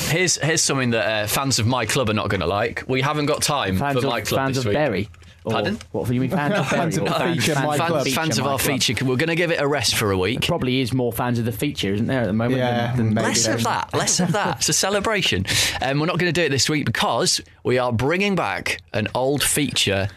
[0.08, 2.84] here's here's something that uh, fans of my club are not going to like.
[2.88, 4.74] We haven't got time Fans for of my club fans this of week.
[4.74, 5.08] Bury.
[5.44, 5.78] Or, Pardon?
[5.92, 8.46] What for you mean fans of Fans of fans, feature, fans, fans, feature, Fans of
[8.46, 8.80] our club.
[8.80, 9.04] feature.
[9.04, 10.40] We're going to give it a rest for a week.
[10.46, 12.56] Probably is more fans of the feature, isn't there, at the moment?
[12.58, 13.26] Yeah, than, than maybe.
[13.28, 13.92] Less of that.
[13.92, 14.56] Less of that.
[14.58, 15.44] It's a celebration.
[15.82, 19.08] Um, we're not going to do it this week because we are bringing back an
[19.14, 20.08] old feature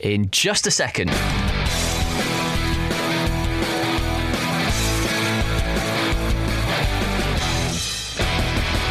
[0.00, 1.10] in just a second.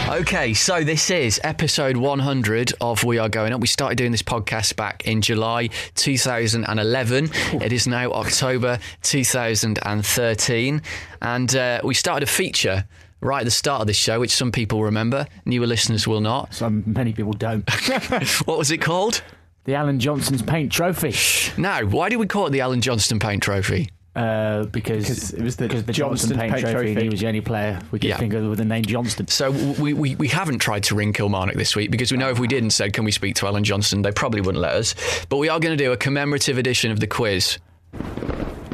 [0.10, 3.62] Okay, so this is episode 100 of We Are Going Up.
[3.62, 7.30] We started doing this podcast back in July 2011.
[7.62, 10.82] It is now October 2013.
[11.22, 12.86] And uh, we started a feature
[13.22, 16.56] right at the start of this show, which some people remember, newer listeners will not.
[16.56, 17.70] Some many people don't.
[18.48, 19.22] What was it called?
[19.66, 21.14] the Alan Johnston's Paint Trophy,
[21.62, 23.92] No, why do we call it the Alan Johnston Paint Trophy?
[24.20, 27.04] Uh, because 'Cause it was the because the Johnston Johnston Paint, Paint Trophy, and Trophy.
[27.06, 28.18] he was the only player we could Yeah.
[28.18, 29.28] think of with the name Johnston.
[29.28, 32.40] So we, we, we haven't tried to ring Kilmarnock this week because we know if
[32.40, 34.96] we did and said, can we speak to Alan Johnston, they probably wouldn't let us.
[35.30, 37.58] But we are going to do a commemorative edition of the quiz.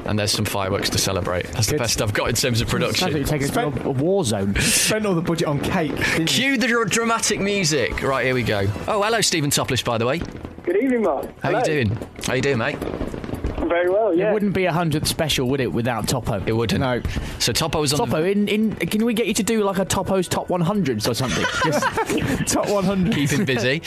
[0.06, 1.48] And there's some fireworks to celebrate.
[1.48, 3.18] That's the best I've got in terms of Sounds like production.
[3.18, 4.54] you're taking it a, a war zone.
[4.56, 5.96] Spent all the budget on cake.
[6.28, 8.04] Cue the dr- dramatic music.
[8.04, 8.68] Right, here we go.
[8.88, 10.20] Oh, hello, Stephen Toplish, by the way.
[10.64, 11.28] Good evening, Mark.
[11.42, 11.98] How you doing?
[12.24, 12.78] How you doing, mate?
[13.68, 14.30] Very well, yeah.
[14.30, 16.44] It wouldn't be a hundredth special, would it, without Topo?
[16.46, 16.82] It wouldn't.
[16.82, 17.02] No.
[17.40, 19.86] So Topo was on Topo, in, in can we get you to do like a
[19.86, 21.44] Topo's top 100s or something?
[21.64, 23.12] Just, Top 100.
[23.12, 23.80] the keep him busy.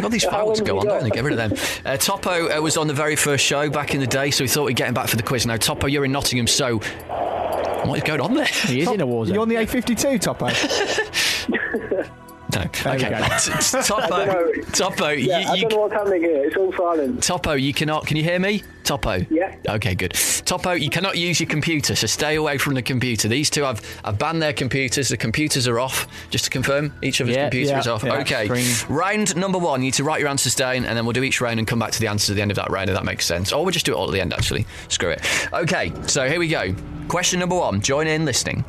[0.00, 1.08] Got these How files to go on, you don't they?
[1.08, 1.14] got?
[1.14, 1.58] Get rid of them.
[1.84, 4.48] Uh, Topo uh, was on the very first show back in the day, so we
[4.48, 5.46] thought we'd get him back for the quiz.
[5.46, 6.78] Now, Topo, you're in Nottingham, so
[7.84, 8.44] what is going on there?
[8.46, 9.34] he is in a war zone.
[9.34, 10.48] You're on the A52, Topo.
[12.54, 12.60] No.
[12.84, 13.10] we Okay.
[13.10, 13.18] go.
[13.82, 14.52] Topo.
[14.72, 16.44] Topo, yeah, you, I you, don't know what's happening here.
[16.46, 17.22] It's all silent.
[17.22, 18.06] Topo, you cannot.
[18.06, 19.24] Can you hear me, Topo?
[19.30, 19.56] Yeah.
[19.68, 20.12] Okay, good.
[20.44, 23.28] Topo, you cannot use your computer, so stay away from the computer.
[23.28, 25.08] These two have, have banned their computers.
[25.08, 26.06] The computers are off.
[26.30, 28.04] Just to confirm, each of us Yeah, computer yeah, is off.
[28.04, 28.18] yeah.
[28.20, 28.44] okay.
[28.46, 28.94] Screen.
[28.96, 29.80] Round number one.
[29.80, 31.78] You need to write your answers down, and then we'll do each round and come
[31.78, 32.90] back to the answers at the end of that round.
[32.90, 34.32] If that makes sense, or we'll just do it all at the end.
[34.32, 35.24] Actually, screw it.
[35.52, 35.92] Okay.
[36.06, 36.74] So here we go.
[37.08, 37.80] Question number one.
[37.80, 38.64] Join in listening.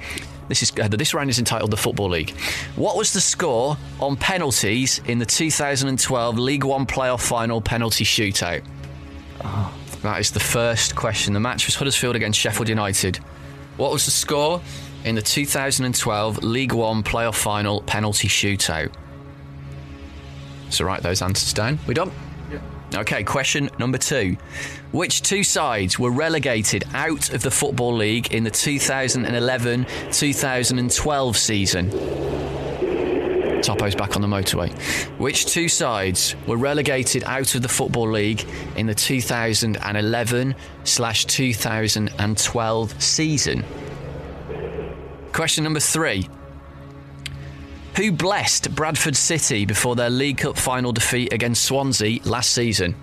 [0.48, 2.32] This is uh, this round is entitled the Football League.
[2.76, 8.64] What was the score on penalties in the 2012 League One playoff final penalty shootout?
[10.02, 11.34] That is the first question.
[11.34, 13.18] The match was Huddersfield against Sheffield United.
[13.78, 14.62] What was the score
[15.06, 18.94] in the 2012 League One playoff final penalty shootout?
[20.70, 21.80] So write those answers down.
[21.88, 22.12] We done?
[22.96, 24.38] Okay, question number two.
[24.94, 31.89] Which two sides were relegated out of the Football League in the 2011 2012 season?
[33.64, 34.72] Topo's back on the motorway.
[35.18, 43.02] Which two sides were relegated out of the Football League in the 2011 slash 2012
[43.02, 43.66] season?
[45.32, 46.30] Question number three.
[47.98, 52.96] Who blessed Bradford City before their League Cup final defeat against Swansea last season?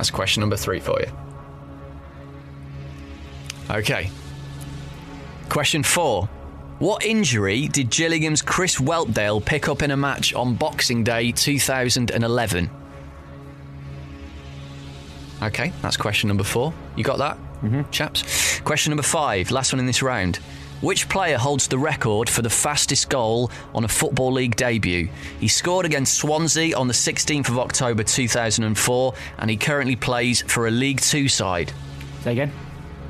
[0.00, 1.12] That's question number three for you.
[3.68, 4.10] Okay.
[5.50, 6.24] Question four.
[6.78, 12.70] What injury did Gillingham's Chris Whelpdale pick up in a match on Boxing Day 2011?
[15.42, 16.72] Okay, that's question number four.
[16.96, 17.82] You got that, mm-hmm.
[17.90, 18.60] chaps?
[18.60, 20.38] Question number five, last one in this round.
[20.80, 25.10] Which player holds the record for the fastest goal on a Football League debut?
[25.38, 30.68] He scored against Swansea on the 16th of October 2004 and he currently plays for
[30.68, 31.70] a League Two side.
[32.22, 32.50] Say again.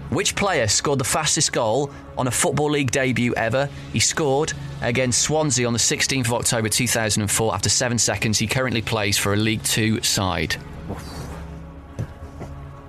[0.08, 3.68] Which player scored the fastest goal on a Football League debut ever?
[3.92, 4.52] He scored
[4.82, 8.36] against Swansea on the 16th of October 2004 after seven seconds.
[8.36, 10.56] He currently plays for a League Two side.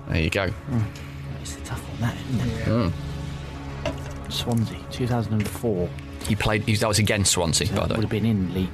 [0.08, 0.48] There you go.
[0.48, 0.84] Mm.
[1.40, 2.64] It's a tough one, that, isn't it?
[2.64, 2.92] Mm.
[4.32, 5.88] Swansea, 2004.
[6.26, 6.62] He played.
[6.62, 7.98] He, that was against Swansea, so by the way.
[7.98, 8.70] Would have been in League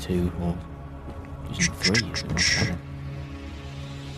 [0.00, 0.56] Two or
[1.54, 2.00] three.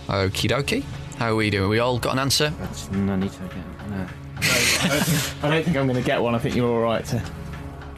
[0.08, 0.84] Okie dokie.
[1.18, 1.68] How are we doing?
[1.68, 2.52] We all got an answer?
[2.92, 3.90] No need to get.
[3.90, 4.06] No.
[4.40, 6.34] I don't think I'm going to get one.
[6.34, 7.22] I think you're all right to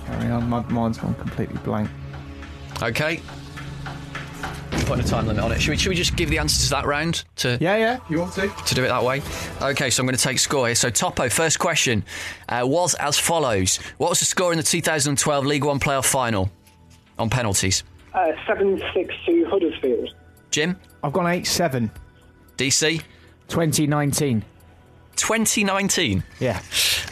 [0.05, 0.49] carry on.
[0.49, 1.89] My mind's gone completely blank.
[2.82, 3.20] Okay
[4.85, 5.61] putting a time limit on it.
[5.61, 7.24] Should we, should we just give the answer to that round?
[7.37, 9.22] To yeah, yeah, you want to to do it that way?
[9.62, 10.74] Okay, so I'm going to take score here.
[10.74, 12.05] So Topo, first question
[12.49, 16.51] uh, was as follows: What was the score in the 2012 League One playoff final
[17.18, 17.85] on penalties?
[18.14, 20.14] Uh, seven six to Huddersfield.
[20.51, 21.91] Jim, I've gone eight seven.
[22.57, 23.03] DC,
[23.49, 24.45] 2019.
[25.16, 26.22] 2019.
[26.41, 26.61] Yeah.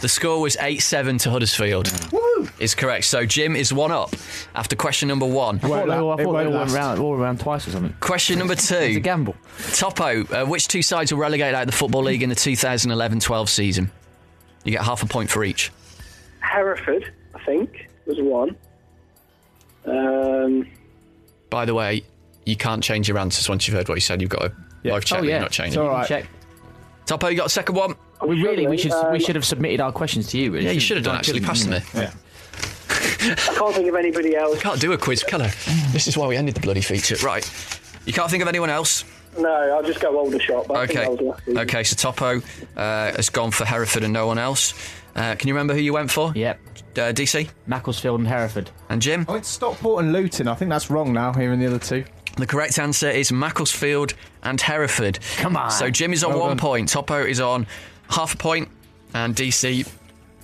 [0.04, 1.90] The score was 8 7 to Huddersfield.
[2.12, 2.46] Woo!
[2.58, 3.06] Is correct.
[3.06, 4.14] So Jim is one up
[4.54, 5.56] after question number one.
[5.56, 7.96] I thought they, all, I thought they all went round, all around twice or something.
[8.00, 8.74] Question number two.
[8.80, 9.34] it's a gamble.
[9.72, 13.20] Topo, uh, which two sides were relegated out of the Football League in the 2011
[13.20, 13.90] 12 season?
[14.64, 15.72] You get half a point for each.
[16.40, 18.58] Hereford, I think, was one.
[19.86, 20.68] Um,
[21.48, 22.04] By the way,
[22.44, 24.20] you can't change your answers once you've heard what you said.
[24.20, 24.52] You've got to
[24.82, 24.92] yeah.
[24.92, 25.20] live check.
[25.20, 25.30] Oh, yeah.
[25.30, 25.80] You're not changing.
[25.80, 26.06] It's all right.
[26.06, 26.26] Check.
[27.06, 27.94] Topo, you got a second one?
[28.22, 30.52] We really, we should, um, we should have submitted our questions to you.
[30.52, 30.66] Really.
[30.66, 31.40] Yeah, you should have done actually.
[31.40, 31.80] Pass me.
[31.94, 32.12] Yeah.
[32.90, 34.60] I can't think of anybody else.
[34.60, 35.48] Can't do a quiz, can I?
[35.92, 37.16] This is why we ended the bloody feature.
[37.24, 37.48] Right.
[38.04, 39.04] You can't think of anyone else?
[39.38, 40.70] No, I'll just go older Aldershot.
[40.70, 41.06] Okay.
[41.60, 42.40] Okay, so Topo
[42.76, 44.74] uh, has gone for Hereford and no one else.
[45.16, 46.32] Uh, can you remember who you went for?
[46.34, 46.60] Yep.
[46.96, 47.48] Uh, DC?
[47.66, 48.70] Macclesfield and Hereford.
[48.88, 49.24] And Jim?
[49.28, 50.46] I went Stockport and Luton.
[50.48, 52.04] I think that's wrong now, here in the other two.
[52.36, 55.18] The correct answer is Macclesfield and Hereford.
[55.36, 55.70] Come on.
[55.70, 56.58] So Jim is on well one done.
[56.58, 57.66] point, Topo is on
[58.08, 58.68] half a point,
[59.12, 59.88] and DC.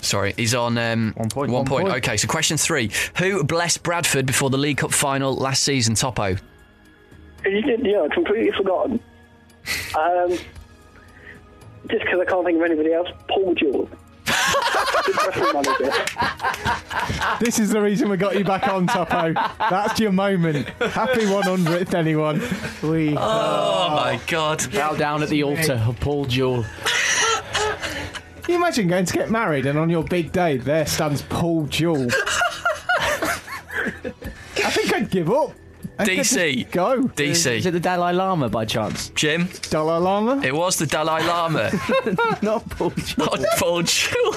[0.02, 1.50] Sorry, he's on um, one point.
[1.50, 1.88] One, one point.
[1.88, 2.04] point.
[2.04, 5.94] Okay, so question three: Who blessed Bradford before the League Cup final last season?
[5.94, 6.36] Topo.
[7.44, 9.00] You did, yeah, completely forgotten.
[9.98, 10.30] um,
[11.88, 13.88] just because I can't think of anybody else, Paul Jewell.
[17.40, 19.32] this is the reason we got you back on, Topo.
[19.58, 20.68] That's your moment.
[20.68, 22.40] Happy 100th, anyone.
[22.82, 23.16] We.
[23.16, 24.70] Oh, oh my God!
[24.72, 26.64] Bow down at the altar of Paul Jewell.
[28.50, 31.68] Can you imagine going to get married and on your big day there stands Paul
[31.68, 32.02] Jewell?
[32.02, 32.08] I
[34.72, 35.52] think I'd give up.
[35.98, 36.68] DC.
[36.72, 37.04] Go.
[37.04, 37.58] DC.
[37.58, 39.10] Is it the Dalai Lama by chance?
[39.10, 39.48] Jim?
[39.70, 40.40] Dalai Lama?
[40.42, 41.70] It was the Dalai Lama.
[42.42, 43.36] Not Paul Jewell.
[43.36, 44.34] Not Paul Jewell.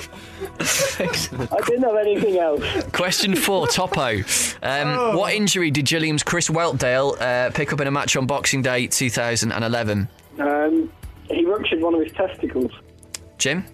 [0.59, 2.63] I didn't have anything else.
[2.91, 4.17] Question four, Topo.
[4.17, 4.23] Um,
[4.61, 5.17] oh.
[5.17, 8.85] What injury did Gillingham's Chris Whelpdale uh, pick up in a match on Boxing Day
[8.85, 10.07] 2011?
[10.37, 10.91] Um,
[11.31, 12.71] he ruptured one of his testicles.
[13.39, 13.65] Jim?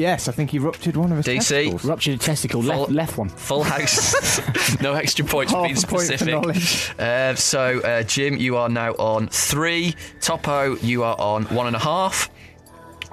[0.00, 1.36] Yes, I think he ruptured one of his DC.
[1.36, 1.84] testicles.
[1.84, 3.28] Ruptured a testicle, Full, left, left one.
[3.28, 4.80] Full house.
[4.80, 6.34] no extra points Half being specific.
[6.34, 9.94] Point uh, so, uh, Jim, you are now on three.
[10.22, 12.30] Topo, you are on one and a half.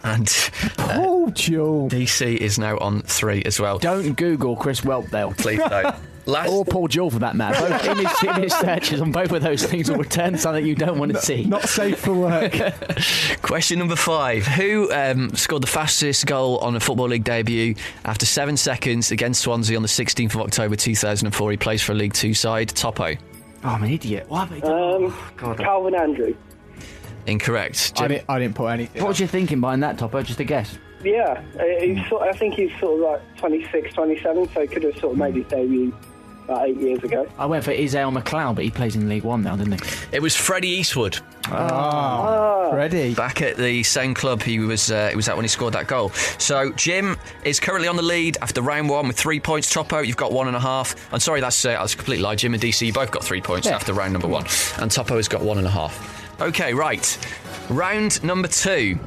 [0.04, 0.30] And
[0.78, 1.90] uh, Paul Joe.
[1.92, 3.80] DC is now on three as well.
[3.80, 5.38] Don't Google Chris Whelpdale.
[5.38, 5.94] Please don't.
[6.28, 6.50] Last...
[6.50, 7.70] Or Paul Jewell for that matter.
[7.70, 11.14] Both image, image searches on both of those things will return something you don't want
[11.14, 11.46] to see.
[11.46, 12.54] Not safe for work.
[13.42, 14.46] Question number five.
[14.46, 19.42] Who um, scored the fastest goal on a Football League debut after seven seconds against
[19.42, 21.52] Swansea on the 16th of October 2004?
[21.52, 22.70] He plays for a League Two side.
[22.70, 23.16] Topo.
[23.64, 24.30] Oh, I'm an idiot.
[24.30, 25.58] What have um, God.
[25.58, 26.36] Calvin Andrew.
[27.26, 27.94] Incorrect.
[27.98, 29.02] I didn't, I didn't, put anything.
[29.02, 30.22] What was you thinking behind that, Topo?
[30.22, 30.78] Just a guess.
[31.04, 31.42] Yeah,
[31.80, 35.14] he's sort, I think he's sort of like 26, 27, so he could have sort
[35.14, 35.94] of made his debut
[36.48, 37.28] about eight years ago.
[37.38, 39.90] I went for Izale McLeod, but he plays in League One now, didn't he?
[40.16, 41.20] It was Freddie Eastwood.
[41.50, 43.14] Ah, ready.
[43.14, 45.88] Back at the same club he was uh, he was at when he scored that
[45.88, 46.10] goal.
[46.38, 49.72] So Jim is currently on the lead after round one with three points.
[49.72, 50.96] Topo, you've got one and a half.
[51.14, 52.36] I'm sorry, that's uh, that's a complete lie.
[52.36, 53.76] Jim and DC, you both got three points Yeah.
[53.76, 54.46] after round number one,
[54.80, 56.42] and Topo has got one and a half.
[56.42, 57.18] Okay, right.
[57.70, 58.98] Round number two.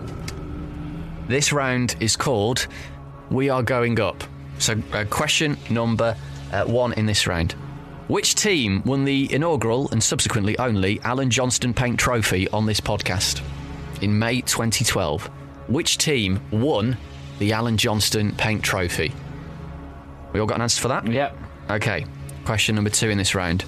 [1.29, 2.67] This round is called
[3.31, 4.25] "We Are Going Up."
[4.59, 6.17] So, uh, question number
[6.53, 7.53] uh, one in this round.
[8.09, 13.41] Which team won the inaugural and subsequently only Alan Johnston Paint Trophy on this podcast
[14.03, 15.31] in May 2012?
[15.69, 16.97] Which team won
[17.39, 19.13] the Alan Johnston Paint Trophy?
[20.33, 21.07] We all got an answer for that?
[21.07, 21.37] Yep.
[21.71, 22.05] Okay.
[22.45, 23.65] Question number two in this round.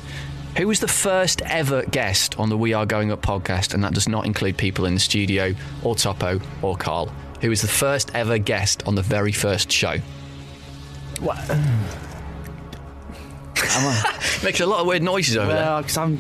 [0.57, 3.75] Who was the first ever guest on the We Are Going Up podcast?
[3.75, 7.07] And that does not include people in the studio, or Topo, or Carl.
[7.41, 9.99] Who was the first ever guest on the very first show?
[11.21, 11.39] What?
[14.45, 15.65] Makes a lot of weird noises over there.
[15.65, 16.19] Well, because I'm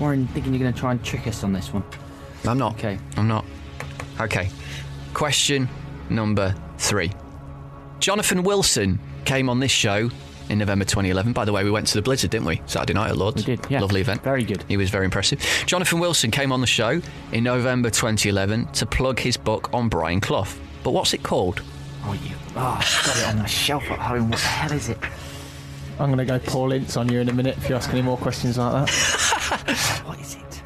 [0.00, 1.84] worrying, thinking you're going to try and trick us on this one.
[2.44, 2.74] I'm not.
[2.74, 2.98] Okay.
[3.16, 3.44] I'm not.
[4.20, 4.50] Okay.
[5.14, 5.68] Question
[6.10, 7.10] number three.
[8.00, 10.10] Jonathan Wilson came on this show
[10.48, 11.32] in November 2011.
[11.32, 12.60] By the way, we went to the Blizzard, didn't we?
[12.66, 13.46] Saturday night at Lords.
[13.46, 13.80] We did, yeah.
[13.80, 14.22] Lovely event.
[14.22, 14.64] Very good.
[14.68, 15.40] He was very impressive.
[15.66, 17.00] Jonathan Wilson came on the show
[17.32, 20.48] in November 2011 to plug his book on Brian Clough.
[20.82, 21.62] But what's it called?
[22.04, 22.34] Oh, you.
[22.56, 24.30] Oh, I've got it on the shelf at home.
[24.30, 24.98] What the hell is it?
[25.98, 28.02] I'm going to go Paul Ince on you in a minute if you ask any
[28.02, 28.92] more questions like that.
[30.06, 30.62] What is it?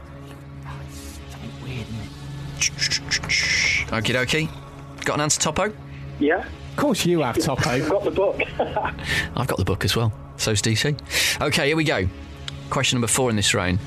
[0.64, 2.10] Oh, it's something weird, isn't it?
[3.90, 5.04] Okie dokie.
[5.04, 5.72] Got an answer, Topo?
[6.20, 7.68] Yeah, Of course you have, Topo.
[7.70, 8.40] I've got the book.
[8.58, 10.12] I've got the book as well.
[10.36, 11.40] So's DC.
[11.42, 12.06] Okay, here we go.
[12.70, 13.78] Question number four in this round.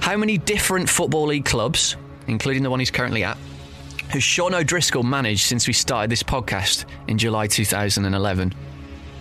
[0.00, 3.36] How many different Football League clubs, including the one he's currently at,
[4.08, 8.54] has Sean O'Driscoll managed since we started this podcast in July 2011?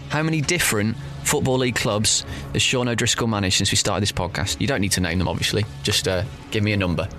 [0.09, 0.95] How many different
[1.27, 2.23] Football League clubs
[2.53, 4.61] has Sean O'Driscoll managed since we started this podcast?
[4.61, 5.65] You don't need to name them, obviously.
[5.83, 7.09] Just uh, give me a number.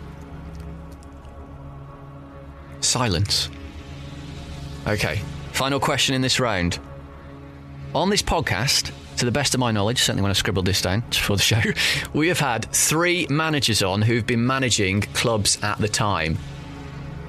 [2.81, 3.51] Silence.
[4.87, 5.21] Okay.
[5.53, 6.79] Final question in this round.
[7.95, 11.03] On this podcast, to the best of my knowledge, certainly when I scribbled this down
[11.03, 11.61] for the show,
[12.15, 16.39] we have had three managers on who've been managing clubs at the time.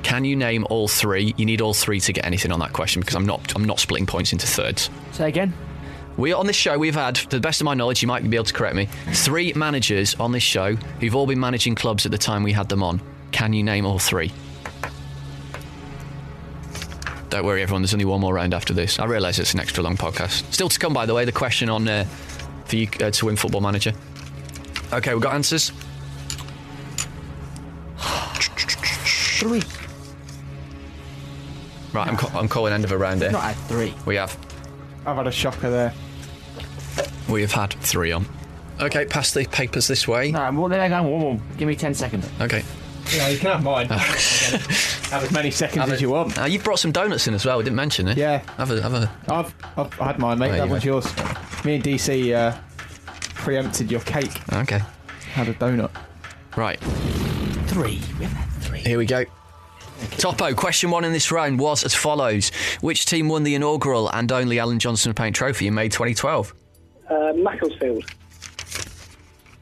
[0.01, 1.33] Can you name all three?
[1.35, 3.79] You need all three to get anything on that question because I'm not I'm not
[3.81, 4.89] splitting points into thirds.
[5.11, 5.53] Say again.
[6.19, 8.35] We on this show we've had, to the best of my knowledge, you might be
[8.35, 12.11] able to correct me, three managers on this show who've all been managing clubs at
[12.11, 12.99] the time we had them on.
[13.31, 14.33] Can you name all three?
[17.29, 17.83] Don't worry, everyone.
[17.83, 18.99] There's only one more round after this.
[18.99, 20.51] I realise it's an extra long podcast.
[20.51, 21.23] Still to come, by the way.
[21.23, 22.03] The question on uh,
[22.65, 23.93] for you uh, to win Football Manager.
[24.91, 25.71] Okay, we've got answers.
[29.37, 29.63] Three.
[31.93, 33.31] Right, I'm, ca- I'm calling end of a round here.
[33.31, 33.93] Not at three.
[34.05, 34.37] We have
[35.05, 35.93] I've had a shocker there.
[37.29, 38.25] We have had three on.
[38.79, 40.31] Okay, pass the papers this way.
[40.31, 41.03] No, well, there you go.
[41.03, 41.41] Whoa, whoa.
[41.57, 42.29] Give me 10 seconds.
[42.39, 42.63] Okay.
[43.13, 43.87] Yeah, you can have mine.
[43.89, 46.37] have as many seconds as you want.
[46.39, 47.57] Uh, you've brought some donuts in as well.
[47.57, 48.17] We didn't mention it.
[48.17, 48.39] Yeah.
[48.57, 49.11] Have a have a.
[49.27, 50.49] I've, I've had mine, mate.
[50.49, 51.65] There that you one's yours.
[51.65, 52.57] Me and DC uh,
[53.35, 54.31] preempted your cake.
[54.53, 54.79] Okay.
[55.33, 55.91] Had a donut.
[56.55, 56.79] Right.
[57.67, 57.99] Three.
[58.19, 58.79] We haven't had three.
[58.79, 59.25] Here we go.
[60.17, 62.49] Topo, question one in this round was as follows.
[62.81, 66.53] Which team won the inaugural and only Alan Johnston Paint Trophy in May 2012?
[67.09, 68.05] Uh, Macclesfield.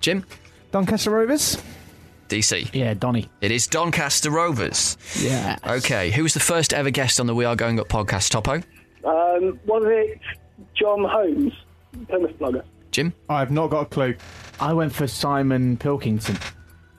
[0.02, 0.26] Jim?
[0.72, 1.58] Doncaster Rovers?
[2.30, 2.74] DC.
[2.74, 3.30] Yeah, Donny.
[3.42, 4.98] It is Doncaster Rovers.
[5.18, 5.58] Yeah.
[5.66, 8.56] Okay, who was the first ever guest on the We Are Going Up podcast, Topo?
[9.06, 10.20] Um, was it
[10.76, 11.54] John Holmes,
[12.10, 12.64] Plymouth blogger?
[12.92, 13.14] Jim?
[13.30, 14.16] I've not got a clue.
[14.60, 16.38] I went for Simon Pilkington.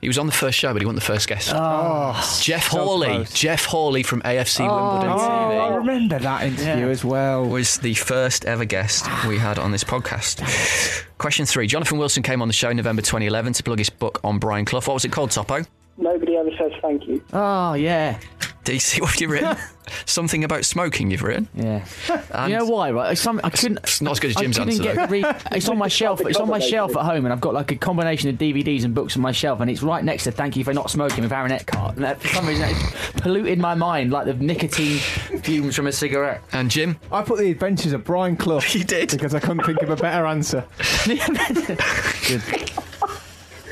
[0.01, 1.51] He was on the first show, but he wasn't the first guest.
[1.53, 3.09] Oh, Jeff so Hawley.
[3.09, 3.33] close.
[3.33, 5.61] Jeff Hawley from AFC Wimbledon oh, TV.
[5.61, 6.93] I remember that interview Yeah.
[6.93, 7.45] as well.
[7.45, 11.05] was the first ever guest we had on this podcast.
[11.19, 11.67] Question three.
[11.67, 14.65] Jonathan Wilson came on the show in November 2011 to plug his book on Brian
[14.65, 14.83] Clough.
[14.83, 15.65] What was it called, Topo?
[15.99, 17.23] Nobody ever says thank you.
[17.33, 18.19] Oh, yeah.
[18.65, 19.57] DC, what have you written?
[20.05, 21.49] Something about smoking you've written.
[21.55, 21.85] Yeah.
[22.31, 23.13] And you know why, right?
[23.13, 23.79] It's some, I couldn't.
[23.79, 25.07] It's not as good as I Jim's couldn't answer, get though.
[25.07, 26.21] re- it's on my shelf.
[26.21, 28.95] It's on my shelf at home, and I've got like a combination of DVDs and
[28.95, 31.33] books on my shelf, and it's right next to "Thank You for Not Smoking" with
[31.33, 31.97] Aaron Eckhart.
[31.97, 35.93] And that, for some reason, it's polluted my mind like the nicotine fumes from a
[35.93, 36.43] cigarette.
[36.53, 37.01] And Jim?
[37.11, 38.61] I put the adventures of Brian Clough.
[38.73, 39.11] You did?
[39.11, 40.65] Because I couldn't think of a better answer.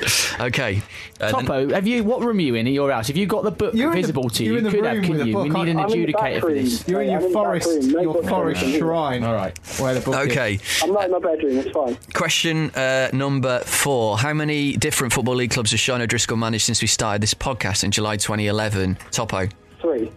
[0.41, 0.83] Okay.
[1.21, 2.05] Uh, then- Topo, have you?
[2.05, 3.09] What room are you in at your house?
[3.09, 4.51] Have you got the book You're in the- visible to you?
[4.51, 5.39] you're in You the could have, room couldn't with you?
[5.39, 6.89] We need an I'm in the back adjudicator for this.
[6.89, 8.73] You're in I'm your in forest, room, no your forest room.
[8.79, 9.25] shrine.
[9.25, 9.59] All right.
[9.81, 10.31] Where the book is.
[10.31, 10.59] okay.
[10.83, 11.97] I'm not in my bedroom, it's fine.
[12.13, 14.19] Question uh, number four.
[14.19, 17.83] How many different Football League clubs has Sean O'Driscoll managed since we started this podcast
[17.83, 18.99] in July 2011?
[19.11, 19.49] Topo.
[19.81, 20.11] Three.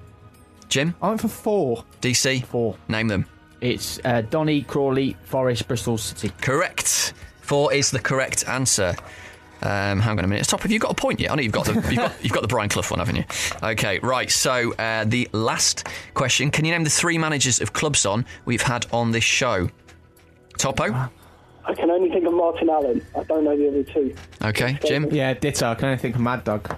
[0.68, 0.94] Jim?
[1.02, 1.84] I went for four.
[2.02, 2.46] DC?
[2.46, 2.76] Four.
[2.90, 3.26] Name them.
[3.62, 6.32] It's uh, Donny, Crawley, Forest, Bristol City.
[6.42, 7.14] Correct.
[7.42, 8.96] Four is the correct answer.
[9.62, 10.48] Um, hang on a minute.
[10.48, 11.32] Top, have you got a point yet?
[11.32, 13.26] I know you've got the you've got, you've got the Brian Clough one, haven't you?
[13.62, 14.32] Okay, right.
[14.32, 18.62] So uh, the last question: Can you name the three managers of clubs on we've
[18.62, 19.70] had on this show?
[20.58, 21.10] Topo.
[21.66, 23.06] I can only think of Martin Allen.
[23.16, 24.16] I don't know the other two.
[24.44, 25.08] Okay, Jim.
[25.12, 25.70] Yeah, ditto.
[25.70, 26.76] I can only think of Mad Dog.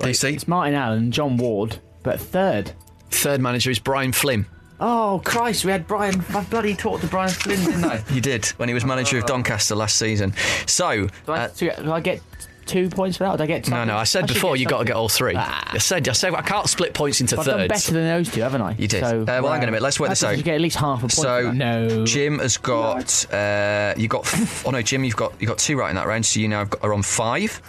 [0.00, 0.32] DC.
[0.34, 2.72] It's Martin Allen, John Ward, but third.
[3.10, 4.46] Third manager is Brian Flynn.
[4.80, 6.22] Oh Christ, we had Brian.
[6.34, 8.02] I bloody talked to Brian Flynn, didn't I?
[8.12, 10.34] You did when he was manager of Doncaster last season.
[10.66, 11.06] So.
[11.26, 12.20] Do I, uh, do I get
[12.64, 13.30] two points for that?
[13.34, 13.68] Or do I get?
[13.68, 13.96] no, no.
[13.96, 15.34] I said should before you got to get all three.
[15.36, 15.70] Ah.
[15.72, 17.68] I said, I said, I can't split points into But I've done thirds.
[17.68, 18.72] better than those two, haven't I?
[18.72, 19.00] You did.
[19.02, 19.82] So, Uh, well, hang on a minute.
[19.82, 20.36] Let's work I this out.
[20.36, 21.12] You get at least half a point.
[21.12, 22.04] So no.
[22.04, 25.76] Jim has got uh, you got f- oh no Jim you've got you got two
[25.78, 27.60] right in that round so you now have got, are on five.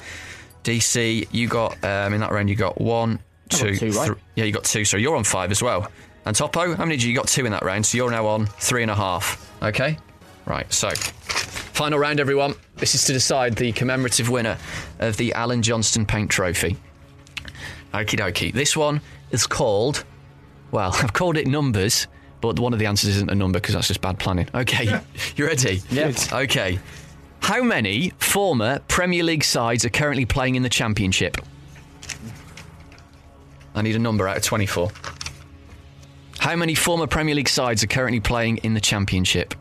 [0.64, 4.12] DC you got um, in that round you got one two, two, right?
[4.36, 5.90] yeah you got two so you're on five as well.
[6.26, 8.28] And Topo how many did you you got two in that round so you're now
[8.28, 9.52] on three and a half.
[9.62, 9.98] Okay,
[10.46, 10.90] right so.
[10.90, 12.56] Final round, everyone.
[12.76, 14.58] This is to decide the commemorative winner
[15.00, 16.76] of the Alan Johnston Paint Trophy.
[17.94, 18.54] Okie dokie.
[18.54, 19.02] This one
[19.32, 20.04] is called
[20.72, 22.08] well, I've called it numbers,
[22.42, 24.48] but one of the answers isn't a number because that's just bad planning.
[24.56, 25.02] Okay,
[25.36, 25.82] you ready?
[25.90, 26.14] Yeah.
[26.32, 26.80] Okay.
[27.42, 31.38] How many former Premier League sides are currently playing in the Championship?
[33.74, 34.92] I need a number out of 24.
[36.40, 39.54] How many former Premier League sides are currently playing in the Championship?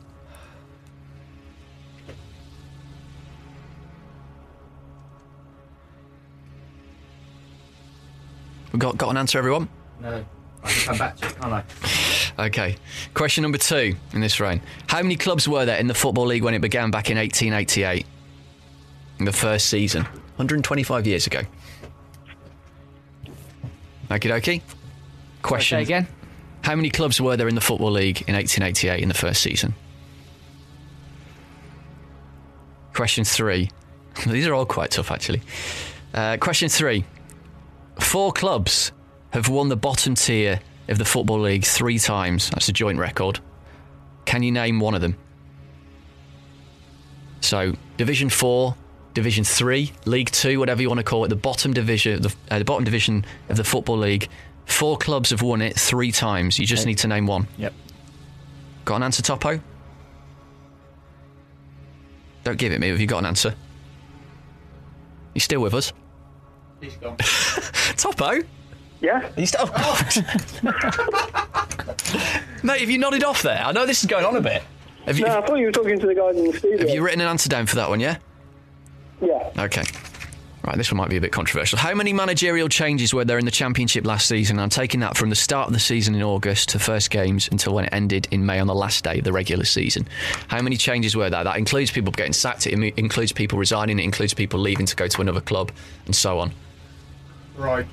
[8.72, 9.68] We got got an answer, everyone?
[10.01, 10.24] No.
[10.62, 11.64] I can come back to it, can't I?
[12.39, 12.76] Okay.
[13.14, 14.61] Question number two in this round.
[14.87, 18.07] How many clubs were there in the Football League when it began back in 1888?
[19.18, 20.05] In the first season.
[20.05, 21.41] 125 years ago.
[24.09, 24.62] Okie dokie.
[25.43, 26.07] Question Say again.
[26.63, 29.75] How many clubs were there in the Football League in 1888 in the first season?
[32.95, 33.71] Question three.
[34.27, 35.43] These are all quite tough, actually.
[36.13, 37.05] Uh, question three.
[38.01, 38.93] Four clubs
[39.31, 42.51] have won the bottom tier of the Football League three times.
[42.51, 43.41] That's a joint record.
[44.25, 45.17] Can you name one of them?
[47.41, 48.75] So, Division 4,
[49.15, 52.59] Division 3, League 2, whatever you want to call it, the bottom division, the, uh,
[52.59, 54.29] the bottom division of the Football League.
[54.69, 56.59] Four clubs have won it three times.
[56.59, 56.91] You just Okay.
[56.91, 57.49] need to name one.
[57.57, 57.73] Yep.
[58.85, 59.61] Got an answer, Topo?
[62.45, 63.55] Don't give it me Have you got an answer.
[65.35, 65.93] You still with us?
[66.81, 67.16] He's gone.
[67.97, 68.41] Topo?
[69.01, 69.29] Yeah?
[69.37, 70.25] He's Are you still?
[72.62, 73.62] Mate, have you nodded off there?
[73.64, 74.62] I know this is going on a bit.
[75.07, 76.79] Have you, No, I thought you were talking to the guys in the studio.
[76.79, 78.19] have you written an answer down for that one, yeah?
[79.21, 79.51] Yeah.
[79.59, 79.85] Okay.
[80.69, 81.79] Right, this one might be a bit controversial.
[81.79, 84.59] How many managerial changes were there in the Championship last season?
[84.59, 87.73] I'm taking that from the start of the season in August to first games until
[87.73, 90.07] when it ended in May on the last day of the regular season.
[90.49, 91.43] How many changes were there?
[91.43, 95.09] That includes people getting sacked, it includes people resigning, it includes people leaving to go
[95.09, 95.73] to another club,
[96.05, 96.53] and so on.
[97.57, 97.87] Right.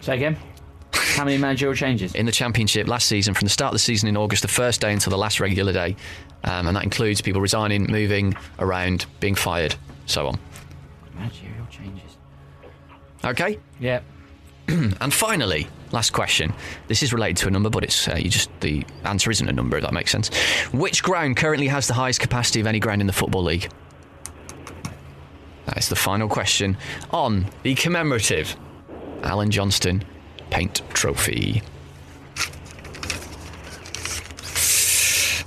[0.00, 0.38] Say again.
[0.94, 2.14] How many managerial changes?
[2.14, 4.80] in the championship last season from the start of the season in August, the first
[4.80, 5.96] day until the last regular day,
[6.44, 9.74] um, and that includes people resigning, moving around, being fired,
[10.06, 10.38] so on.
[11.14, 11.51] Managerial changes.
[13.24, 14.00] Okay, Yeah.
[14.68, 16.52] and finally, last question.
[16.86, 19.52] This is related to a number, but it's uh, you just the answer isn't a
[19.52, 19.76] number.
[19.76, 20.28] If that makes sense.
[20.72, 23.68] Which ground currently has the highest capacity of any ground in the football league?
[25.66, 26.76] That is the final question
[27.10, 28.56] on the commemorative
[29.22, 30.04] Alan Johnston
[30.50, 31.62] Paint Trophy.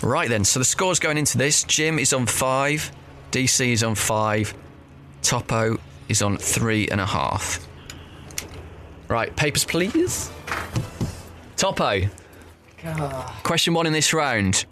[0.01, 2.91] Right then, so the scores going into this: Jim is on five,
[3.31, 4.53] DC is on five,
[5.21, 5.77] Topo
[6.09, 7.65] is on three and a half.
[9.07, 10.31] Right, papers, please.
[11.57, 12.01] Topo.
[13.43, 14.65] Question one in this round: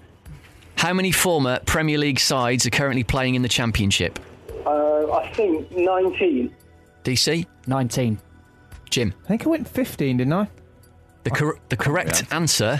[0.77, 4.19] How many former Premier League sides are currently playing in the Championship?
[4.65, 6.53] Uh, I think 19.
[7.03, 8.19] DC, 19.
[8.89, 9.13] Jim.
[9.23, 10.47] I think I went 15, didn't I?
[11.23, 12.79] The, cor- the correct answer,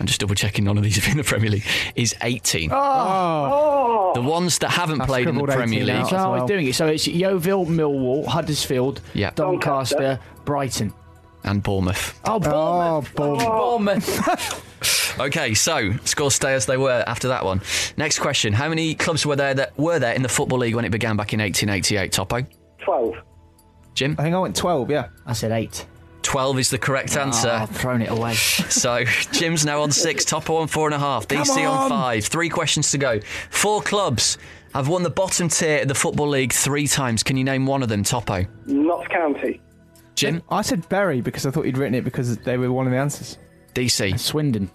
[0.00, 1.64] I'm just double checking none of these have been in the Premier League,
[1.94, 2.70] is 18.
[2.72, 4.12] Oh, oh.
[4.14, 5.94] The ones that haven't I played in the Premier League.
[5.94, 6.08] out.
[6.10, 6.74] So I was doing it.
[6.74, 9.30] So it's Yeovil, Millwall, Huddersfield, Yeah.
[9.30, 10.92] Doncaster, Brighton.
[11.44, 12.18] And Bournemouth.
[12.24, 13.12] Oh, Bournemouth.
[13.18, 14.60] Oh, Bournemouth.
[15.18, 17.60] Okay, so scores stay as they were after that one.
[17.96, 20.84] Next question: How many clubs were there that were there in the football league when
[20.84, 22.10] it began back in 1888?
[22.12, 22.44] Topo,
[22.82, 23.14] 12.
[23.94, 24.16] Jim.
[24.18, 25.08] I think I went 12, yeah.
[25.24, 25.86] I said eight.
[26.24, 27.48] 12 is the correct Oh, answer.
[27.50, 28.34] I've thrown it away.
[28.74, 31.88] So Jim's now on six, Topo on four and a half, DC Come on on.
[31.90, 32.24] five.
[32.24, 33.20] Three questions to go.
[33.50, 34.36] Four clubs
[34.74, 37.22] I've won the bottom tier of the football league three times.
[37.22, 38.44] Can you name one of them, Topo?
[38.66, 39.60] Notts County.
[40.16, 42.92] Jim, I said Bury because I thought you'd written it because they were one of
[42.92, 43.38] the answers.
[43.74, 44.70] DC, Swindon.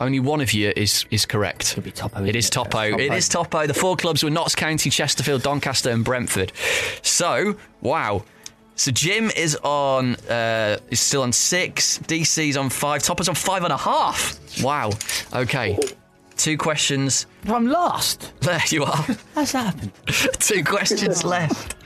[0.00, 1.72] Only one of you is is correct.
[1.72, 2.18] It'll be Topo.
[2.24, 2.90] It isn't is Topo.
[2.90, 3.02] Topo.
[3.02, 3.66] It is Topo.
[3.66, 6.52] The four clubs were Notts County, Chesterfield, Doncaster, and Brentford.
[7.02, 8.24] So, wow.
[8.76, 11.98] So Jim is on uh, is still on six.
[11.98, 13.02] DC's on five.
[13.02, 14.38] Topper's on five and a half.
[14.62, 14.90] Wow.
[15.32, 15.78] Okay.
[16.36, 17.26] Two questions.
[17.46, 18.32] I'm lost.
[18.40, 18.96] There you are.
[19.34, 19.92] How's that happened?
[20.40, 21.76] Two questions left.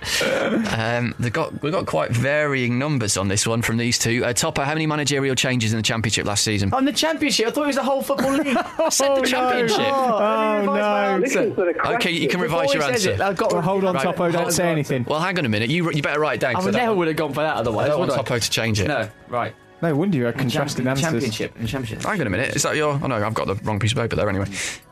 [0.76, 4.24] Um, they've got we've got quite varying numbers on this one from these two.
[4.24, 6.72] Uh, Topper, how many managerial changes in the championship last season?
[6.72, 8.56] On the championship, I thought it was the whole football league.
[8.56, 9.78] I said the championship.
[9.80, 11.18] Oh, no.
[11.20, 13.22] Listen to the Okay, you can revise your Before he says answer.
[13.22, 14.02] it, I've got Well, hold on, Right.
[14.04, 14.30] Topo.
[14.30, 15.04] Don't say anything.
[15.04, 15.68] Well, hang on a minute.
[15.68, 16.52] You you better write it down.
[16.52, 17.88] I 'cause would I never don't, would have gone for that I otherwise.
[17.88, 18.22] don't want would I?
[18.22, 18.88] Topo to change it.
[18.88, 19.54] No, right.
[19.80, 21.22] No wonder you had contrasting Champion- answers.
[21.22, 21.56] Championship.
[21.58, 22.02] and championship.
[22.08, 22.56] Hang on a minute.
[22.56, 22.98] Is that your?
[23.02, 24.28] Oh no, I've got the wrong piece of paper there.
[24.28, 24.46] Anyway.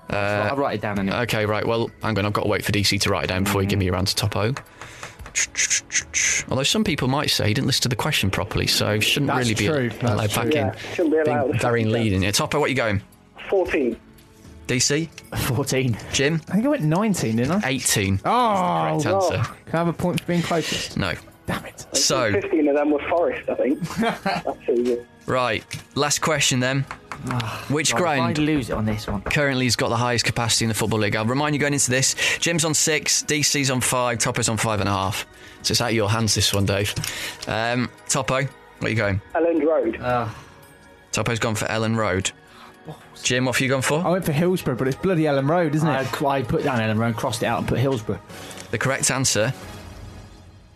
[0.08, 1.16] Uh, I'll write it down anyway.
[1.22, 1.66] okay, right.
[1.66, 2.24] Well, hang on.
[2.26, 3.96] I've got to wait for DC to write it down before you give me your
[3.96, 4.54] answer, Topo.
[6.48, 9.48] Although some people might say he didn't listen to the question properly, so shouldn't That's
[9.50, 9.88] really be true.
[9.90, 10.42] That's allowed true.
[10.44, 10.78] back Yeah, in.
[10.94, 11.60] shouldn't be Being allowed.
[11.60, 12.22] very leading.
[12.22, 13.02] Yeah, Topo, what are you going?
[13.50, 13.96] 14.
[14.68, 15.08] DC,
[15.46, 15.96] 14.
[16.12, 17.68] Jim, I think I went 19, didn't I?
[17.68, 18.20] 18.
[18.24, 19.54] Oh, Correct answer.
[19.66, 20.96] can I have a point for being closest?
[20.96, 21.12] No.
[21.47, 21.86] Damn it.
[21.93, 23.81] So 15 of them were Forest, I think.
[23.98, 24.98] That's easy.
[25.27, 25.64] right,
[25.94, 26.85] last question then.
[27.68, 29.23] Which Right, ground I'd lose it on this one.
[29.23, 31.16] currently has got the highest capacity in the Football League.
[31.16, 34.81] I'll remind you going into this Jim's on six, DC's on five, Topo's on five
[34.81, 35.27] and a half.
[35.62, 36.94] So it's out of your hands this one, Dave.
[37.48, 38.48] Um, Topo, where
[38.82, 39.20] are you going?
[39.35, 40.32] Elland Road.
[41.12, 42.31] Topo's gone for Elland Road.
[43.23, 44.05] Jim, what have you gone for?
[44.05, 46.23] I went for Hillsborough, but it's bloody Elland Road, isn't I, it?
[46.23, 48.20] I put down Elland Road, crossed it out, and put Hillsborough.
[48.70, 49.52] The correct answer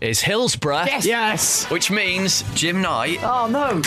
[0.00, 0.86] is Hillsborough.
[1.02, 1.68] Yes.
[1.70, 3.82] Which means Jim Knight Oh no!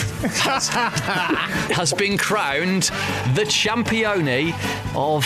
[1.74, 2.84] has been crowned
[3.34, 4.52] the champione
[4.94, 5.24] of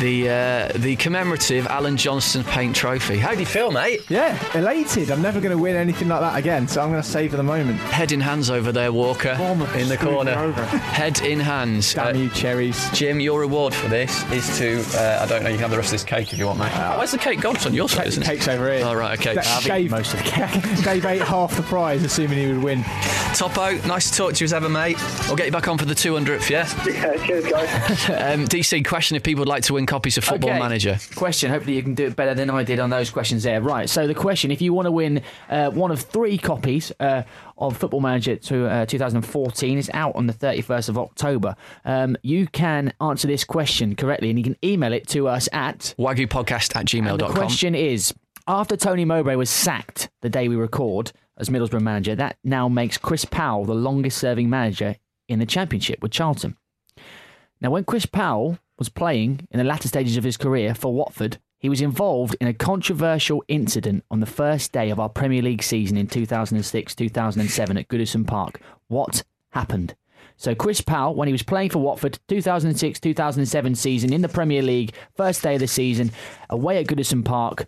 [0.00, 3.16] the uh, the commemorative Alan Johnston Paint Trophy.
[3.18, 4.00] How do you feel, mate?
[4.10, 5.10] Yeah, elated.
[5.10, 7.42] I'm never going to win anything like that again, so I'm going to savour the
[7.42, 7.78] moment.
[7.80, 10.34] Head in hands over there, Walker, Bournemouth in the corner.
[10.52, 11.94] Head in hands.
[11.94, 12.90] Damn Uh, you, cherries.
[12.90, 15.76] Jim, your reward for this is to, uh, I don't know, you can have the
[15.78, 16.72] rest of this cake if you want, mate.
[16.74, 17.56] oh, where's the cake gone?
[17.56, 18.26] It's on your side, isn't it?
[18.26, 18.84] Cake's over here.
[18.84, 19.34] Oh, right, okay.
[19.34, 20.84] Da- I'll Dave, most of the cake.
[20.84, 22.84] Dave ate half the prize, assuming he would win.
[23.34, 24.96] Topo, nice to talk to you as ever, mate.
[25.28, 26.66] I'll get you back on for the 200th, yeah?
[26.86, 27.66] Yeah, cheers, guys.
[28.36, 30.58] Um, DC, question if people would like to win copies of Football Okay.
[30.58, 30.98] Manager.
[31.14, 31.50] Question.
[31.50, 33.60] Hopefully, you can do it better than I did on those questions there.
[33.60, 33.88] Right.
[33.88, 37.22] So the question: If you want to win uh, one of three copies uh,
[37.58, 41.56] of Football Manager to uh, 2014, it's out on the 31st of October.
[41.84, 45.94] Um, you can answer this question correctly, and you can email it to us at
[45.98, 47.34] WAGUPodcast at And the gmail.com.
[47.34, 48.12] question is
[48.48, 52.96] after Tony Mowbray was sacked the day we record as Middlesbrough manager, that now makes
[52.96, 54.96] Chris Powell the longest serving manager
[55.28, 56.56] in the Championship with Charlton.
[57.60, 61.38] Now, when Chris Powell was playing in the latter stages of his career for Watford,
[61.58, 65.62] he was involved in a controversial incident on the first day of our Premier League
[65.62, 68.60] season in 2006 2007 at Goodison Park.
[68.88, 69.94] What happened?
[70.36, 74.60] So, Chris Powell, when he was playing for Watford, 2006 2007 season in the Premier
[74.60, 76.12] League, first day of the season,
[76.50, 77.66] away at Goodison Park,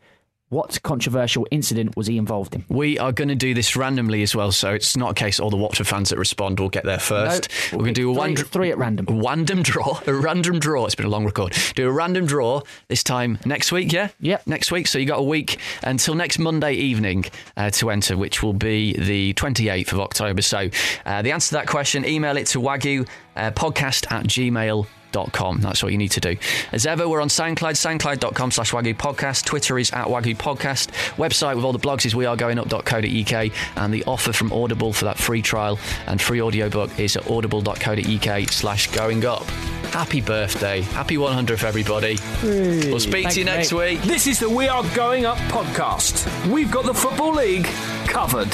[0.50, 2.64] what controversial incident was he involved in?
[2.68, 5.50] We are going to do this randomly as well, so it's not a case all
[5.50, 7.48] the Watford fans that respond will get there first.
[7.72, 9.06] No, We're going to do a three at random.
[9.22, 10.00] random draw.
[10.06, 10.86] A random draw.
[10.86, 11.54] It's been a long record.
[11.74, 14.08] Do a random draw this time next week, yeah?
[14.20, 14.46] Yep.
[14.46, 14.86] Next week.
[14.86, 17.26] So you got a week until next Monday evening
[17.56, 20.42] uh, to enter, which will be the 28th of October.
[20.42, 20.70] So
[21.04, 23.06] uh, the answer to that question, email it to WAGU
[23.36, 25.60] uh, podcast at gmail Com.
[25.60, 26.36] That's what you need to do.
[26.70, 29.44] As ever, we're on SoundCloud, soundcloud.com slash WAGU Podcast.
[29.44, 30.90] Twitter is at WAGU Podcast.
[31.16, 33.52] Website with all the blogs is wearegoingup.co.uk.
[33.76, 38.48] And the offer from Audible for that free trial and free audiobook is at audible.co.uk
[38.50, 39.44] slash going up.
[39.92, 40.82] Happy birthday.
[40.82, 42.18] Happy 100th, everybody.
[42.42, 43.98] We'll speak to you next mate.
[43.98, 44.02] week.
[44.02, 46.26] This is the We Are Going Up podcast.
[46.48, 47.66] We've got the Football League
[48.06, 48.52] covered.